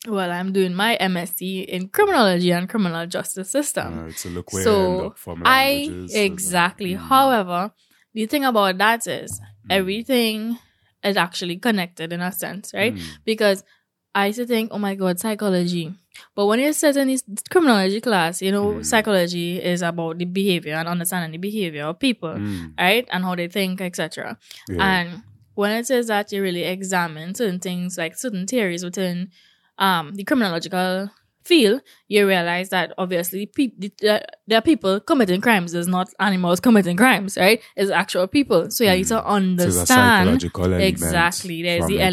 well, 0.06 0.30
I'm 0.30 0.52
doing 0.52 0.74
my 0.74 0.96
MSc 1.00 1.64
in 1.64 1.88
criminology 1.88 2.50
and 2.52 2.68
criminal 2.68 3.06
justice 3.06 3.50
system. 3.50 4.12
So 4.14 4.28
look 4.30 4.52
where 4.52 4.62
So, 4.62 5.14
I 5.44 5.88
that- 5.90 6.10
exactly. 6.14 6.94
Mm. 6.94 7.08
However, 7.08 7.72
the 8.14 8.26
thing 8.26 8.44
about 8.44 8.78
that 8.78 9.06
is 9.06 9.38
Mm. 9.40 9.44
everything 9.70 10.58
is 11.04 11.16
actually 11.16 11.56
connected 11.58 12.12
in 12.12 12.20
a 12.20 12.32
sense, 12.32 12.72
right? 12.72 12.94
Mm. 12.94 13.02
Because 13.24 13.64
I 14.14 14.26
used 14.26 14.38
to 14.38 14.46
think, 14.46 14.70
oh 14.72 14.78
my 14.78 14.94
god, 14.94 15.20
psychology. 15.20 15.94
But 16.34 16.46
when 16.46 16.58
you 16.60 16.72
sit 16.72 16.96
in 16.96 17.08
this 17.08 17.22
criminology 17.50 18.00
class, 18.00 18.42
you 18.42 18.50
know, 18.50 18.74
Mm. 18.74 18.84
psychology 18.84 19.62
is 19.62 19.82
about 19.82 20.18
the 20.18 20.24
behavior 20.24 20.74
and 20.74 20.88
understanding 20.88 21.30
the 21.32 21.38
behavior 21.38 21.84
of 21.84 21.98
people, 22.00 22.30
Mm. 22.34 22.72
right? 22.78 23.06
And 23.12 23.24
how 23.24 23.34
they 23.36 23.46
think, 23.48 23.80
etc. 23.80 24.36
Yeah. 24.68 24.82
And 25.00 25.22
when 25.54 25.70
it 25.72 25.86
says 25.86 26.08
that 26.08 26.32
you 26.32 26.42
really 26.42 26.64
examine 26.64 27.34
certain 27.34 27.60
things, 27.60 27.96
like 27.98 28.16
certain 28.16 28.46
theories 28.46 28.82
within 28.84 29.30
um, 29.80 30.14
the 30.14 30.24
criminological 30.24 31.08
field, 31.44 31.80
you 32.08 32.26
realize 32.26 32.68
that 32.70 32.92
obviously 32.98 33.46
pe- 33.46 33.70
the- 33.78 33.92
there 34.48 34.58
are 34.58 34.62
people 34.62 34.98
committing 35.00 35.40
crimes. 35.40 35.70
There's 35.72 35.86
not 35.86 36.08
animals 36.18 36.58
committing 36.60 36.96
crimes, 36.96 37.36
right? 37.36 37.62
It's 37.76 37.90
actual 37.90 38.26
people. 38.26 38.70
So 38.72 38.82
yeah, 38.84 38.92
you 38.94 38.98
need 38.98 39.08
to 39.08 39.14
Mm. 39.14 39.22
So 39.22 39.26
understand. 39.26 39.86
psychological 39.88 40.64
element 40.64 40.82
Exactly. 40.84 41.62
There's 41.62 41.86
the 41.86 41.94
it, 41.94 42.00
yeah. 42.00 42.06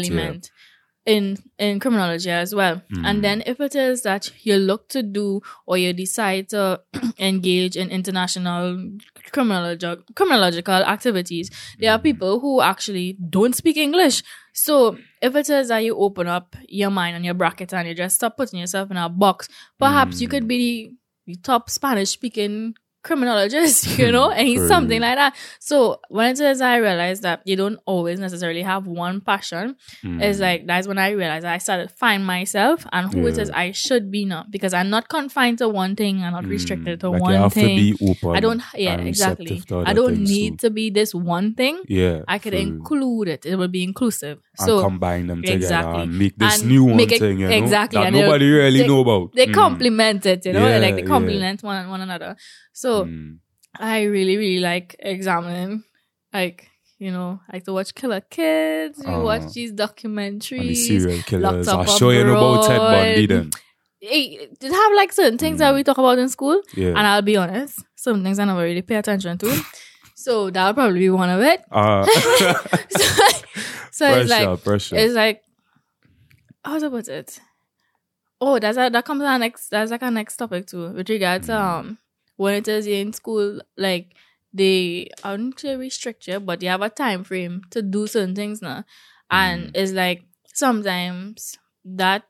In 1.06 1.38
in 1.58 1.78
criminology 1.80 2.30
as 2.30 2.54
well. 2.54 2.82
And 3.04 3.18
hmm. 3.18 3.22
then 3.22 3.42
if 3.46 3.60
it 3.60 3.74
is 3.74 4.02
that 4.02 4.30
you 4.44 4.56
look 4.56 4.88
to 4.88 5.02
do 5.02 5.40
or 5.64 5.78
you 5.78 5.92
decide 5.92 6.48
to 6.50 6.82
engage 7.18 7.76
in 7.76 7.90
international 7.90 8.90
criminological 9.32 10.02
criminological 10.14 10.74
activities, 10.74 11.50
there 11.78 11.92
are 11.92 11.98
hmm. 11.98 12.02
people 12.02 12.40
who 12.40 12.60
actually 12.60 13.16
don't 13.30 13.54
speak 13.54 13.76
English. 13.76 14.22
So 14.52 14.98
if 15.22 15.36
it 15.36 15.48
is 15.48 15.68
that 15.68 15.84
you 15.84 15.96
open 15.96 16.26
up 16.26 16.56
your 16.68 16.90
mind 16.90 17.14
and 17.14 17.24
your 17.24 17.34
bracket 17.34 17.72
and 17.72 17.86
you 17.86 17.94
just 17.94 18.16
stop 18.16 18.36
putting 18.36 18.58
yourself 18.58 18.90
in 18.90 18.96
a 18.96 19.08
box, 19.08 19.48
perhaps 19.78 20.20
you 20.20 20.28
could 20.28 20.42
hmm. 20.42 20.48
be 20.48 20.94
the 21.26 21.36
top 21.36 21.70
Spanish 21.70 22.10
speaking 22.10 22.74
criminologist, 23.06 23.98
you 24.00 24.10
know, 24.16 24.30
and 24.30 24.46
True. 24.56 24.68
something 24.68 25.00
like 25.00 25.16
that. 25.16 25.32
So 25.60 26.00
when 26.08 26.26
it 26.32 26.40
is 26.40 26.60
I 26.60 26.76
realized 26.88 27.22
that 27.22 27.38
you 27.44 27.56
don't 27.56 27.78
always 27.86 28.18
necessarily 28.26 28.62
have 28.62 28.86
one 28.86 29.20
passion, 29.20 29.76
it's 30.24 30.38
like 30.46 30.66
that's 30.66 30.86
when 30.90 30.98
I 30.98 31.10
realized 31.10 31.44
I 31.46 31.58
started 31.58 31.90
find 31.90 32.24
myself 32.34 32.86
and 32.92 33.02
who 33.12 33.26
it 33.26 33.36
Yeah. 33.36 33.42
is 33.42 33.50
I 33.50 33.72
should 33.72 34.10
be 34.10 34.24
now 34.24 34.44
because 34.50 34.72
I'm 34.74 34.90
not 34.90 35.08
confined 35.08 35.58
to 35.58 35.68
one 35.68 35.94
thing. 35.96 36.22
I'm 36.24 36.32
not 36.32 36.44
restricted 36.46 37.00
to 37.00 37.10
like 37.10 37.22
one 37.22 37.34
you 37.34 37.40
have 37.40 37.52
thing. 37.52 37.76
to 37.76 37.82
be 37.98 38.10
open. 38.10 38.36
I 38.36 38.40
don't. 38.40 38.62
Yeah, 38.74 38.96
exactly. 39.12 39.62
I 39.90 39.92
don't 39.92 40.18
need 40.34 40.58
too. 40.58 40.68
to 40.68 40.70
be 40.70 40.90
this 40.90 41.14
one 41.14 41.54
thing. 41.54 41.76
Yeah, 41.88 42.22
I 42.28 42.38
could 42.38 42.52
true. 42.52 42.60
include 42.68 43.28
it. 43.28 43.46
It 43.46 43.56
will 43.56 43.68
be 43.78 43.82
inclusive. 43.82 44.38
and 44.58 44.66
So 44.66 44.80
combine 44.82 45.26
them 45.30 45.40
together 45.42 45.56
Exactly. 45.56 46.02
and 46.02 46.18
make 46.18 46.34
this 46.36 46.60
And 46.60 46.68
new 46.68 46.84
one 46.84 47.00
it- 47.00 47.18
thing, 47.18 47.38
you 47.40 47.48
know, 47.48 47.54
exactly, 47.62 48.00
that 48.00 48.06
and 48.08 48.16
nobody 48.16 48.48
really 48.50 48.80
they- 48.82 48.88
know 48.88 49.00
about. 49.06 49.32
they 49.38 49.46
Mm, 49.46 49.54
complement 49.54 50.26
it. 50.26 50.40
You 50.46 50.52
know, 50.56 50.66
Yeah, 50.68 50.78
like 50.84 50.96
they 50.96 51.02
yeah. 51.02 51.14
complement 51.16 51.62
one 51.62 51.88
one 51.94 52.00
another. 52.08 52.36
So 52.72 52.95
mm. 53.04 53.38
I 53.78 54.04
really, 54.04 54.36
really 54.36 54.60
like 54.60 54.96
examining, 54.98 55.84
like 56.32 56.68
you 56.98 57.10
know, 57.12 57.40
I 57.50 57.56
like 57.56 57.64
to 57.64 57.74
watch 57.74 57.94
Killer 57.94 58.22
Kids. 58.22 58.98
We 58.98 59.06
Uh-huh. 59.12 59.20
watch 59.22 59.52
these 59.52 59.72
documentaries. 59.72 60.76
serial 60.86 61.22
killers. 61.22 61.68
I'll 61.68 61.84
show 61.84 62.08
you 62.10 62.22
about 62.30 62.66
Ted 62.66 62.78
Bundy 62.78 63.26
then. 63.26 63.50
It, 64.00 64.56
it 64.62 64.72
have 64.72 64.92
like 64.94 65.12
certain 65.12 65.36
things 65.38 65.58
that 65.58 65.74
we 65.74 65.82
talk 65.84 65.98
about 65.98 66.18
in 66.18 66.28
school, 66.28 66.62
Yeah. 66.74 66.88
and 66.96 66.98
I'll 67.00 67.22
be 67.22 67.36
honest, 67.36 67.84
some 67.96 68.22
things 68.22 68.38
I 68.38 68.44
never 68.44 68.62
really 68.62 68.82
pay 68.82 68.94
attention 68.96 69.36
to. 69.38 69.62
so 70.14 70.48
that'll 70.50 70.74
probably 70.74 71.00
be 71.00 71.10
one 71.10 71.28
of 71.28 71.40
it. 71.42 71.62
Uh, 71.70 72.06
so 72.90 73.24
so 73.90 74.06
it's 74.18 74.30
like 74.30 74.62
pressure. 74.64 74.96
it's 74.96 75.14
like 75.14 75.42
how 76.64 76.78
to 76.78 76.90
put 76.90 77.08
it? 77.08 77.40
Oh, 78.40 78.58
that's 78.58 78.76
a, 78.78 78.90
that 78.90 79.04
comes 79.04 79.20
to 79.22 79.26
our 79.26 79.38
next 79.38 79.68
that's 79.70 79.90
like 79.90 80.02
our 80.02 80.10
next 80.10 80.36
topic 80.36 80.66
too, 80.66 80.90
with 80.92 81.08
regards 81.08 81.46
to 81.48 81.52
Mm. 81.52 81.60
um 81.60 81.98
when 82.36 82.54
it 82.54 82.68
is 82.68 82.86
in 82.86 83.12
school, 83.12 83.60
like 83.76 84.14
they 84.52 85.08
I 85.24 85.32
wouldn't 85.32 85.60
say 85.60 85.76
restrict 85.76 86.26
you, 86.28 86.40
but 86.40 86.62
you 86.62 86.68
have 86.68 86.82
a 86.82 86.90
time 86.90 87.24
frame 87.24 87.62
to 87.70 87.82
do 87.82 88.06
certain 88.06 88.34
things 88.34 88.62
now. 88.62 88.84
And 89.30 89.68
Mm. 89.68 89.70
it's 89.74 89.92
like 89.92 90.24
sometimes 90.54 91.58
that 91.84 92.24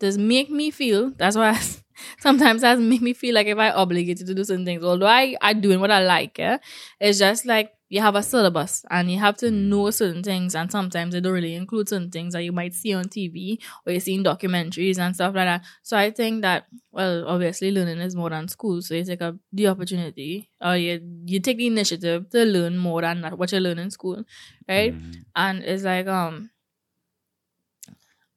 does 0.00 0.18
make 0.18 0.50
me 0.50 0.70
feel 0.70 1.12
that's 1.16 1.36
why 1.36 1.50
I, 1.50 1.60
sometimes 2.20 2.60
that 2.62 2.78
make 2.78 3.02
me 3.02 3.12
feel 3.14 3.34
like 3.34 3.46
if 3.46 3.58
I 3.58 3.70
obligated 3.70 4.26
to 4.26 4.34
do 4.34 4.44
certain 4.44 4.64
things, 4.64 4.84
although 4.84 5.06
I 5.06 5.36
I 5.40 5.52
doing 5.54 5.80
what 5.80 5.90
I 5.90 6.04
like, 6.04 6.38
yeah, 6.38 6.58
it's 7.00 7.18
just 7.18 7.46
like 7.46 7.72
you 7.88 8.00
have 8.00 8.14
a 8.16 8.22
syllabus 8.22 8.84
and 8.90 9.10
you 9.10 9.18
have 9.18 9.36
to 9.38 9.50
know 9.50 9.90
certain 9.90 10.22
things, 10.22 10.54
and 10.54 10.70
sometimes 10.70 11.12
they 11.14 11.20
don't 11.20 11.32
really 11.32 11.54
include 11.54 11.88
certain 11.88 12.10
things 12.10 12.32
that 12.34 12.42
you 12.42 12.52
might 12.52 12.74
see 12.74 12.94
on 12.94 13.08
TV 13.08 13.60
or 13.86 13.92
you 13.92 14.00
see 14.00 14.14
in 14.14 14.24
documentaries 14.24 14.98
and 14.98 15.14
stuff 15.14 15.34
like 15.34 15.46
that. 15.46 15.64
So 15.82 15.96
I 15.96 16.10
think 16.10 16.42
that 16.42 16.66
well, 16.92 17.26
obviously 17.28 17.70
learning 17.72 17.98
is 17.98 18.16
more 18.16 18.30
than 18.30 18.48
school, 18.48 18.82
so 18.82 18.94
you 18.94 19.04
take 19.04 19.22
up 19.22 19.36
the 19.52 19.68
opportunity 19.68 20.50
or 20.60 20.76
you 20.76 21.00
you 21.26 21.40
take 21.40 21.58
the 21.58 21.66
initiative 21.66 22.28
to 22.30 22.44
learn 22.44 22.76
more 22.78 23.02
than 23.02 23.20
that, 23.22 23.38
what 23.38 23.52
you 23.52 23.60
learn 23.60 23.78
in 23.78 23.90
school, 23.90 24.24
right? 24.68 24.94
Mhm. 24.94 25.24
And 25.36 25.62
it's 25.64 25.84
like 25.84 26.06
um. 26.06 26.50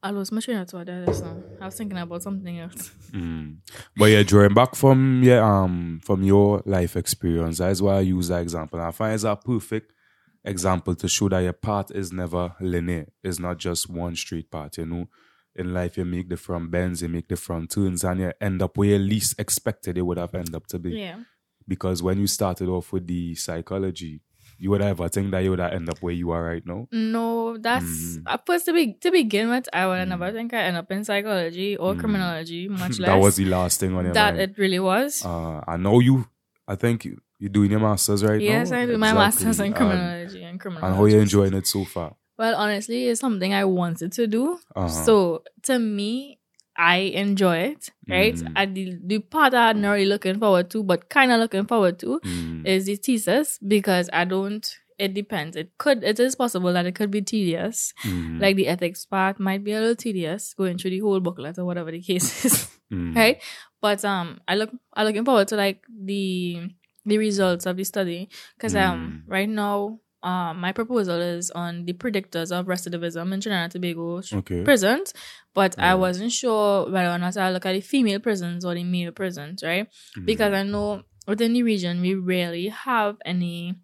I 0.02 0.12
was 0.12 0.32
mentioning 0.32 0.56
train 0.56 0.62
of 0.62 0.70
thought 0.70 0.86
there 0.86 1.06
just 1.06 1.24
now. 1.24 1.44
I 1.60 1.66
was 1.66 1.76
thinking 1.76 1.98
about 1.98 2.24
something 2.24 2.60
else. 2.60 2.92
Mm. 3.12 3.58
But 3.98 4.06
yeah, 4.06 4.24
drawing 4.24 4.54
back 4.54 4.76
from 4.76 5.22
yeah, 5.24 5.44
um 5.46 6.00
from 6.04 6.24
your 6.24 6.62
life 6.66 6.96
experience, 6.96 7.58
that's 7.58 7.82
why 7.82 7.98
I 7.98 8.02
use 8.02 8.30
that 8.30 8.42
example. 8.42 8.80
And 8.80 8.88
I 8.88 8.92
find 8.92 9.14
it's 9.14 9.24
a 9.24 9.36
perfect 9.36 9.92
example 10.46 10.96
to 10.96 11.08
show 11.08 11.28
that 11.30 11.40
your 11.40 11.54
path 11.54 11.92
is 11.92 12.14
never 12.14 12.56
linear. 12.62 13.08
It's 13.24 13.40
not 13.40 13.58
just 13.58 13.90
one 13.90 14.16
straight 14.16 14.50
path, 14.50 14.78
you 14.78 14.86
know. 14.86 15.08
In 15.56 15.74
life 15.74 15.98
you 15.98 16.06
make 16.06 16.30
different 16.30 16.72
bends, 16.72 17.02
you 17.02 17.10
make 17.10 17.28
different 17.28 17.72
turns, 17.72 18.04
and 18.06 18.20
you 18.22 18.32
end 18.40 18.62
up 18.62 18.78
where 18.78 18.90
you 18.90 19.00
least 19.00 19.38
expected 19.40 19.98
it 19.98 20.04
would 20.04 20.18
have 20.18 20.34
ended 20.34 20.56
up 20.56 20.68
to 20.68 20.80
be. 20.80 20.92
Yeah. 20.92 21.20
Because 21.68 22.02
when 22.02 22.20
you 22.20 22.28
started 22.28 22.70
off 22.70 22.94
with 22.94 23.06
the 23.08 23.36
psychology, 23.36 24.22
you 24.60 24.70
would 24.72 24.82
ever 24.82 25.08
think 25.10 25.32
that 25.32 25.40
you 25.40 25.50
would 25.52 25.60
have 25.60 25.72
end 25.74 25.90
up 25.90 25.98
where 26.02 26.14
you 26.14 26.32
are 26.32 26.44
right 26.44 26.66
now. 26.66 26.88
No, 26.92 27.58
that's 27.58 27.86
Mhm. 28.18 28.24
uh, 28.26 28.38
first 28.46 28.66
to 28.66 28.74
be 28.74 28.94
to 28.94 29.10
begin 29.12 29.50
with. 29.50 29.68
I 29.74 29.88
would 29.88 30.08
never 30.10 30.32
think 30.32 30.54
I 30.54 30.62
end 30.64 30.78
up 30.78 30.92
in 30.92 31.04
psychology 31.06 31.78
or 31.78 31.94
Mhm. 31.96 32.00
criminology, 32.00 32.68
much 32.68 33.00
less 33.00 33.08
that 33.12 33.18
was 33.20 33.36
the 33.38 33.46
last 33.46 33.80
thing 33.80 33.96
on 33.96 34.06
your 34.06 34.14
that 34.14 34.36
mind. 34.36 34.42
it 34.52 34.58
really 34.58 34.80
was. 34.80 35.24
Uh, 35.26 35.62
I 35.68 35.78
know 35.78 36.00
you. 36.00 36.26
I 36.68 36.76
think 36.76 37.06
you- 37.06 37.22
you're 37.40 37.50
doing 37.50 37.72
your 37.72 37.80
masters 37.80 38.24
right 38.24 38.42
yes, 38.42 38.70
now. 38.70 38.78
Yes, 38.78 38.84
I 38.84 38.86
do 38.92 38.98
my 38.98 39.08
Exactly. 39.12 39.24
master's 39.46 39.60
in 39.66 39.74
criminology 39.74 40.44
and 40.44 40.60
criminology. 40.60 40.88
And 40.88 40.96
how 40.96 41.06
you 41.06 41.20
enjoying 41.20 41.54
it 41.54 41.66
so 41.68 41.86
far? 41.86 42.16
Well, 42.38 42.56
honestly, 42.56 43.08
it's 43.08 43.20
something 43.22 43.54
I 43.54 43.66
wanted 43.66 44.12
to 44.14 44.28
do. 44.28 44.60
Uh-huh. 44.76 44.88
So 44.88 45.44
to 45.64 45.80
me, 45.80 46.39
I 46.80 47.12
enjoy 47.20 47.58
it. 47.76 47.90
Right, 48.10 48.36
Mhm. 48.36 48.54
and 48.56 48.76
the, 48.76 48.98
the 49.06 49.20
part 49.20 49.52
that 49.52 49.70
I'm 49.76 49.82
not 49.82 49.92
really 49.92 50.06
looking 50.06 50.40
forward 50.40 50.70
to, 50.72 50.82
but 50.82 51.10
kind 51.10 51.32
of 51.32 51.40
looking 51.40 51.66
forward 51.68 52.00
to, 52.00 52.20
Mm. 52.24 52.66
is 52.66 52.86
the 52.86 52.96
thesis 52.96 53.60
because 53.76 54.10
I 54.14 54.24
don't. 54.26 54.66
It 54.98 55.14
depends. 55.14 55.56
It 55.56 55.72
could. 55.78 56.04
It 56.04 56.20
is 56.20 56.36
possible 56.36 56.74
that 56.74 56.86
it 56.86 56.96
could 56.96 57.12
be 57.12 57.22
tedious. 57.22 57.94
Mhm. 58.04 58.42
Like 58.42 58.56
the 58.56 58.68
ethics 58.68 59.06
part 59.06 59.40
might 59.40 59.64
be 59.64 59.72
a 59.74 59.80
little 59.80 59.96
tedious, 59.96 60.54
going 60.54 60.78
through 60.78 60.92
the 60.92 61.00
whole 61.00 61.20
booklet 61.22 61.58
or 61.60 61.66
whatever 61.66 61.92
the 61.92 62.02
case 62.02 62.46
is. 62.46 62.68
Mm. 62.92 63.16
right? 63.16 63.38
But 63.82 64.04
um, 64.04 64.40
I 64.48 64.56
look 64.56 64.72
I'm 64.96 65.06
looking 65.06 65.24
forward 65.24 65.48
to 65.50 65.56
like 65.56 65.84
the 65.88 66.72
the 67.06 67.18
results 67.18 67.66
of 67.68 67.78
the 67.78 67.84
study 67.86 68.30
because 68.58 68.76
um 68.76 69.24
Mm. 69.28 69.32
right 69.32 69.48
now 69.50 70.00
um 70.24 70.60
my 70.60 70.72
proposal 70.72 71.20
is 71.22 71.50
on 71.52 71.86
the 71.86 71.94
predictors 71.94 72.52
of 72.52 72.66
recidivism 72.66 73.32
in 73.34 73.40
Trinidad 73.42 73.64
and 73.64 73.72
Tobago 73.72 74.22
Okay. 74.34 74.64
prisons, 74.64 75.14
but 75.54 75.78
I 75.80 75.96
wasn't 75.96 76.32
sure 76.32 76.90
whether 76.92 77.10
or 77.10 77.18
not 77.18 77.38
I 77.38 77.52
look 77.52 77.66
at 77.66 77.74
the 77.74 77.82
female 77.82 78.20
prisons 78.20 78.66
or 78.66 78.74
the 78.76 78.84
male 78.84 79.12
prisons, 79.12 79.64
right? 79.64 79.88
Mm. 80.18 80.26
Because 80.26 80.54
I 80.54 80.64
know 80.64 81.04
within 81.28 81.54
the 81.54 81.64
region 81.64 82.02
we 82.02 82.16
rarely 82.16 82.68
have 82.70 83.18
any 83.26 83.76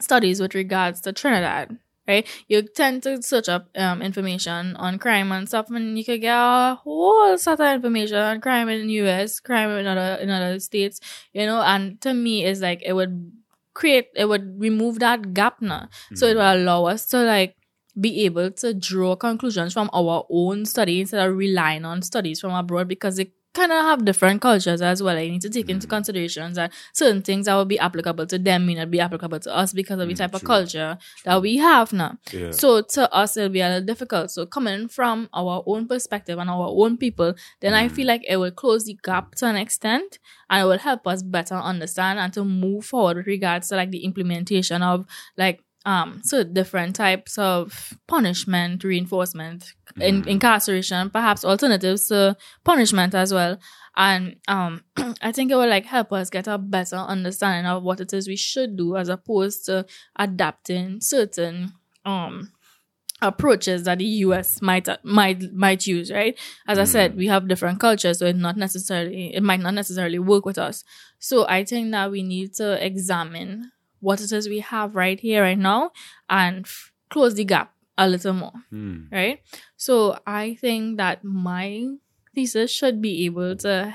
studies 0.00 0.40
with 0.40 0.54
regards 0.54 1.00
to 1.02 1.12
Trinidad. 1.12 1.78
Right, 2.06 2.26
you 2.48 2.62
tend 2.62 3.02
to 3.02 3.20
search 3.22 3.50
up 3.50 3.68
um, 3.76 4.00
information 4.00 4.76
on 4.76 4.98
crime 4.98 5.30
and 5.30 5.46
stuff, 5.46 5.68
and 5.68 5.98
you 5.98 6.06
could 6.06 6.22
get 6.22 6.32
a 6.34 6.74
whole 6.82 7.36
set 7.36 7.60
of 7.60 7.74
information 7.74 8.16
on 8.16 8.40
crime 8.40 8.70
in 8.70 8.86
the 8.86 8.92
U.S., 9.04 9.40
crime 9.40 9.68
in 9.76 9.86
other 9.86 10.14
in 10.22 10.30
other 10.30 10.58
states, 10.58 11.00
you 11.34 11.44
know. 11.44 11.60
And 11.60 12.00
to 12.00 12.14
me, 12.14 12.46
it's 12.46 12.62
like 12.62 12.80
it 12.82 12.94
would 12.94 13.30
create, 13.78 14.08
it 14.16 14.26
would 14.26 14.58
remove 14.60 14.98
that 14.98 15.32
gap 15.38 15.62
now, 15.62 15.88
so 16.14 16.26
it 16.26 16.34
Mm. 16.34 16.40
will 16.42 16.52
allow 16.58 16.80
us 16.92 17.06
to 17.14 17.22
like 17.22 17.54
be 18.06 18.24
able 18.26 18.50
to 18.62 18.74
draw 18.74 19.16
conclusions 19.16 19.72
from 19.74 19.90
our 19.92 20.24
own 20.30 20.64
study 20.64 21.00
instead 21.02 21.22
of 21.26 21.36
relying 21.36 21.84
on 21.84 22.02
studies 22.02 22.40
from 22.40 22.52
abroad 22.54 22.86
because 22.88 23.16
they 23.18 23.30
kind 23.58 23.72
of 23.72 23.80
have 23.90 24.04
different 24.10 24.40
cultures 24.48 24.80
as 24.90 25.02
well. 25.04 25.18
You 25.18 25.30
need 25.34 25.42
to 25.48 25.50
take 25.58 25.68
into 25.74 25.86
Mm. 25.86 25.90
consideration 25.96 26.46
that 26.58 26.72
certain 27.00 27.22
things 27.28 27.46
that 27.46 27.54
will 27.58 27.70
be 27.74 27.78
applicable 27.86 28.26
to 28.32 28.38
them 28.48 28.60
may 28.66 28.74
not 28.80 28.90
be 28.96 29.00
applicable 29.06 29.40
to 29.46 29.50
us 29.62 29.72
because 29.80 29.98
of 30.00 30.08
the 30.08 30.14
Mm, 30.14 30.18
type 30.22 30.34
of 30.38 30.42
culture 30.54 30.90
that 31.24 31.38
we 31.46 31.52
have 31.68 31.92
now. 31.92 32.12
Yeah. 32.32 32.52
So 32.62 32.68
to 32.96 33.02
us, 33.20 33.36
it'll 33.36 33.48
be 33.58 33.60
a 33.60 33.68
little 33.68 33.86
difficult. 33.92 34.30
So 34.30 34.46
coming 34.56 34.88
from 34.88 35.28
our 35.40 35.56
own 35.66 35.86
perspective 35.92 36.38
and 36.38 36.48
our 36.56 36.68
own 36.82 36.96
people, 37.04 37.30
then 37.62 37.74
I 37.74 37.84
Mm. 37.88 37.92
feel 37.96 38.06
like 38.06 38.24
it 38.28 38.36
will 38.36 38.50
close 38.62 38.84
the 38.84 38.96
gap 39.08 39.34
to 39.40 39.46
an 39.46 39.56
extent 39.56 40.18
and 40.50 40.62
it 40.62 40.66
will 40.68 40.78
help 40.90 41.06
us 41.12 41.22
better 41.22 41.56
understand 41.72 42.18
and 42.18 42.32
to 42.34 42.44
move 42.44 42.84
forward 42.92 43.16
with 43.18 43.26
regards 43.26 43.68
to 43.68 43.76
like 43.76 43.90
the 43.90 44.04
implementation 44.04 44.82
of 44.82 45.04
like 45.36 45.58
um 45.92 46.08
so 46.30 46.36
different 46.60 46.92
types 47.04 47.32
of 47.38 47.94
punishment, 48.14 48.84
reinforcement, 48.92 49.60
in, 50.08 50.22
Mm. 50.22 50.26
incarceration, 50.34 51.02
perhaps 51.18 51.44
alternatives 51.44 52.02
to 52.08 52.20
punishment 52.70 53.12
as 53.22 53.30
well. 53.38 53.54
And 53.96 54.22
um 54.56 54.72
I 55.28 55.30
think 55.32 55.50
it 55.50 55.56
will 55.60 55.72
like 55.76 55.86
help 55.96 56.12
us 56.12 56.30
get 56.36 56.46
a 56.46 56.58
better 56.58 57.00
understanding 57.14 57.66
of 57.72 57.82
what 57.82 58.00
it 58.04 58.12
is 58.18 58.28
we 58.28 58.36
should 58.36 58.76
do 58.82 58.96
as 59.00 59.08
opposed 59.16 59.58
to 59.66 59.74
adapting 60.16 61.00
certain 61.00 61.54
um 62.04 62.34
approaches 63.20 63.82
that 63.84 63.98
the 63.98 64.10
US 64.26 64.62
might 64.62 64.86
might 65.04 65.40
might 65.52 65.86
use, 65.86 66.08
right? 66.12 66.38
As 66.68 66.78
I 66.78 66.84
said, 66.84 67.16
we 67.16 67.26
have 67.26 67.48
different 67.48 67.80
cultures, 67.80 68.18
so 68.18 68.26
it 68.26 68.36
not 68.36 68.56
necessarily 68.56 69.34
it 69.34 69.42
might 69.42 69.60
not 69.66 69.74
necessarily 69.74 70.20
work 70.20 70.44
with 70.46 70.58
us. 70.58 70.84
So 71.18 71.36
I 71.48 71.64
think 71.64 71.90
that 71.92 72.10
we 72.12 72.22
need 72.22 72.54
to 72.54 72.68
examine 72.84 73.72
what 74.00 74.20
it 74.20 74.32
is 74.32 74.48
we 74.48 74.60
have 74.60 74.94
right 74.94 75.18
here, 75.20 75.42
right 75.42 75.58
now, 75.58 75.90
and 76.30 76.64
f- 76.64 76.92
close 77.10 77.34
the 77.34 77.44
gap 77.44 77.72
a 77.96 78.08
little 78.08 78.32
more, 78.32 78.52
Mm. 78.72 79.10
right? 79.10 79.40
So 79.76 80.18
I 80.26 80.56
think 80.60 80.98
that 80.98 81.24
my 81.24 81.86
thesis 82.34 82.70
should 82.70 83.02
be 83.02 83.24
able 83.26 83.56
to 83.56 83.92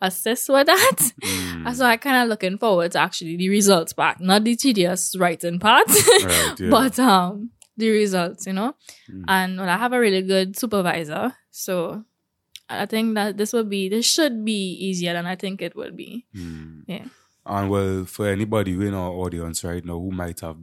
assist 0.00 0.48
with 0.48 0.66
that. 0.66 0.96
Mm. 1.22 1.74
So 1.74 1.84
I 1.86 1.96
kind 1.96 2.22
of 2.22 2.28
looking 2.28 2.58
forward 2.58 2.92
to 2.92 2.98
actually 3.00 3.36
the 3.36 3.48
results 3.48 3.92
part, 3.92 4.20
not 4.20 4.44
the 4.44 4.54
tedious 4.56 5.16
writing 5.18 5.58
part, 5.58 5.88
Right, 6.22 6.54
yeah. 6.60 6.68
but 6.70 6.98
um 6.98 7.50
the 7.78 7.90
results, 7.90 8.46
you 8.46 8.52
know. 8.52 8.74
Mm. 9.10 9.24
And 9.26 9.58
well, 9.58 9.68
I 9.68 9.76
have 9.78 9.92
a 9.92 10.00
really 10.00 10.22
good 10.22 10.56
supervisor, 10.56 11.34
so 11.50 12.04
I 12.68 12.86
think 12.86 13.14
that 13.14 13.36
this 13.36 13.52
will 13.52 13.64
be 13.64 13.88
this 13.88 14.06
should 14.06 14.44
be 14.44 14.74
easier 14.80 15.12
than 15.14 15.26
I 15.26 15.34
think 15.36 15.62
it 15.62 15.74
will 15.74 15.92
be. 15.92 16.26
Mm. 16.36 16.82
Yeah. 16.86 17.06
And 17.46 17.70
well, 17.70 18.04
for 18.04 18.26
anybody 18.28 18.72
in 18.72 18.94
our 18.94 19.10
audience 19.10 19.62
right 19.64 19.84
now 19.84 19.98
who 19.98 20.10
might 20.10 20.40
have, 20.40 20.56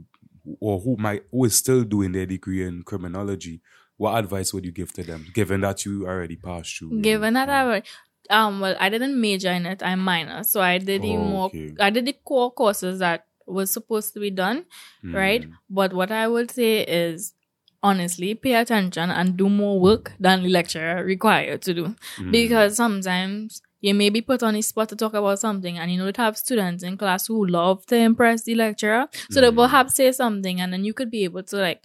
or 0.60 0.80
who 0.80 0.96
might, 0.96 1.22
who 1.30 1.44
is 1.46 1.54
still 1.54 1.82
doing 1.84 2.12
their 2.12 2.26
degree 2.26 2.66
in 2.66 2.82
criminology, 2.82 3.60
what 3.96 4.18
advice 4.18 4.52
would 4.52 4.64
you 4.64 4.72
give 4.72 4.92
to 4.94 5.02
them, 5.02 5.26
given 5.32 5.60
that 5.62 5.84
you 5.84 6.06
already 6.06 6.36
passed 6.36 6.76
through? 6.76 7.00
Given 7.00 7.34
that. 7.34 7.48
I 7.48 7.82
um 8.30 8.60
well 8.60 8.74
I 8.80 8.88
didn't 8.88 9.20
major 9.20 9.50
in 9.50 9.66
it, 9.66 9.82
I'm 9.82 10.00
minor. 10.00 10.44
So 10.44 10.60
I 10.60 10.78
did 10.78 11.02
the 11.02 11.16
Oh, 11.16 11.24
more 11.24 11.46
okay. 11.46 11.74
I 11.78 11.90
did 11.90 12.06
the 12.06 12.14
core 12.24 12.50
courses 12.50 12.98
that 13.00 13.26
was 13.46 13.70
supposed 13.70 14.14
to 14.14 14.20
be 14.20 14.30
done, 14.30 14.64
right? 15.04 15.42
Mm. 15.42 15.52
But 15.68 15.92
what 15.92 16.10
I 16.10 16.26
would 16.28 16.50
say 16.50 16.80
is 16.82 17.34
honestly 17.82 18.34
pay 18.34 18.54
attention 18.54 19.10
and 19.10 19.36
do 19.36 19.48
more 19.50 19.78
work 19.78 20.12
than 20.18 20.42
the 20.42 20.48
lecturer 20.48 21.04
required 21.04 21.60
to 21.62 21.74
do. 21.74 21.94
Mm. 22.16 22.32
Because 22.32 22.76
sometimes 22.76 23.60
you 23.86 23.92
may 24.00 24.08
be 24.16 24.20
put 24.30 24.42
on 24.42 24.54
the 24.54 24.62
spot 24.70 24.88
to 24.90 24.96
talk 24.96 25.14
about 25.20 25.38
something 25.46 25.74
and 25.78 25.86
you 25.92 25.98
know 26.00 26.10
to 26.10 26.22
have 26.26 26.36
students 26.44 26.82
in 26.88 26.96
class 27.02 27.26
who 27.30 27.38
love 27.46 27.84
to 27.90 27.96
impress 27.96 28.38
the 28.48 28.54
lecturer. 28.64 29.02
So 29.30 29.40
they 29.42 29.50
Mm. 29.52 29.56
perhaps 29.62 29.94
say 30.00 30.08
something 30.12 30.56
and 30.60 30.72
then 30.72 30.82
you 30.88 30.94
could 30.98 31.10
be 31.10 31.22
able 31.28 31.42
to 31.52 31.56
like 31.66 31.80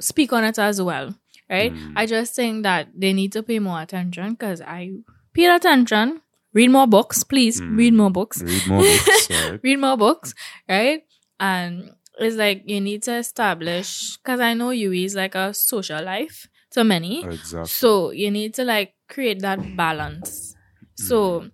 speak 0.00 0.32
on 0.32 0.44
it 0.50 0.58
as 0.58 0.80
well. 0.90 1.14
Right? 1.50 1.72
Mm. 1.72 1.92
I 1.96 2.04
just 2.06 2.34
think 2.36 2.62
that 2.68 2.88
they 2.94 3.12
need 3.20 3.32
to 3.32 3.42
pay 3.42 3.58
more 3.68 3.80
attention 3.80 4.26
because 4.34 4.60
I 4.60 4.80
paid 5.32 5.50
attention. 5.58 6.20
Read 6.58 6.70
more 6.70 6.86
books, 6.86 7.24
please. 7.24 7.60
Mm. 7.60 7.76
Read 7.80 7.94
more 7.94 8.10
books. 8.10 8.42
Read 8.42 8.66
more 8.68 8.82
books, 8.82 9.30
right? 9.30 9.60
Read 9.62 9.78
more 9.86 9.96
books, 9.96 10.34
right? 10.68 11.00
And 11.40 11.92
it's 12.18 12.36
like 12.36 12.62
you 12.66 12.80
need 12.80 13.02
to 13.08 13.14
establish 13.24 14.16
because 14.18 14.40
I 14.40 14.52
know 14.54 14.70
you 14.82 14.92
is 14.92 15.14
like 15.14 15.34
a 15.34 15.54
social 15.54 16.02
life 16.04 16.48
to 16.72 16.84
many. 16.84 17.24
Exactly. 17.24 17.68
So 17.68 18.10
you 18.10 18.30
need 18.30 18.52
to 18.60 18.64
like 18.64 18.92
create 19.08 19.40
that 19.40 19.60
balance. 19.76 20.54
So 21.06 21.46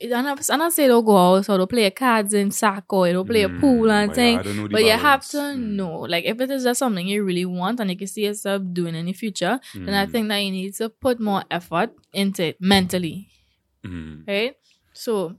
I, 0.00 0.06
and 0.06 0.62
I 0.62 0.68
say 0.68 0.86
don't 0.86 1.04
go 1.04 1.16
out 1.16 1.48
or 1.48 1.58
don't 1.58 1.70
play 1.70 1.90
cards 1.90 2.32
in 2.32 2.48
or 2.48 3.12
don't 3.12 3.26
play 3.26 3.42
a 3.42 3.48
Mm, 3.48 3.60
pool 3.60 3.90
and 3.90 4.14
thing. 4.14 4.34
yeah, 4.34 4.40
I 4.40 4.42
don't 4.42 4.56
know 4.56 4.68
the 4.68 4.72
But 4.74 4.84
you 4.84 4.92
have 4.92 5.26
to 5.28 5.36
Mm. 5.38 5.58
know, 5.76 5.94
like, 6.00 6.24
if 6.24 6.40
it 6.40 6.50
is 6.50 6.64
just 6.64 6.78
something 6.78 7.06
you 7.06 7.24
really 7.24 7.44
want 7.44 7.80
and 7.80 7.90
you 7.90 7.96
can 7.96 8.06
see 8.06 8.24
yourself 8.26 8.62
doing 8.72 8.94
in 8.94 9.06
the 9.06 9.12
future, 9.12 9.58
then 9.74 9.94
I 9.94 10.06
Mm. 10.06 10.10
think 10.12 10.28
that 10.28 10.38
you 10.38 10.50
need 10.52 10.74
to 10.76 10.88
put 10.88 11.18
more 11.20 11.42
effort 11.50 11.90
into 12.12 12.44
it 12.44 12.56
mentally, 12.60 13.28
Mm. 13.84 14.24
right? 14.28 14.54
So 14.92 15.36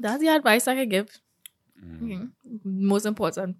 that's 0.00 0.20
the 0.20 0.28
advice 0.28 0.66
I 0.68 0.74
could 0.76 0.90
give. 0.90 1.20
Mm. 2.02 2.30
Most 2.64 3.06
important. 3.06 3.56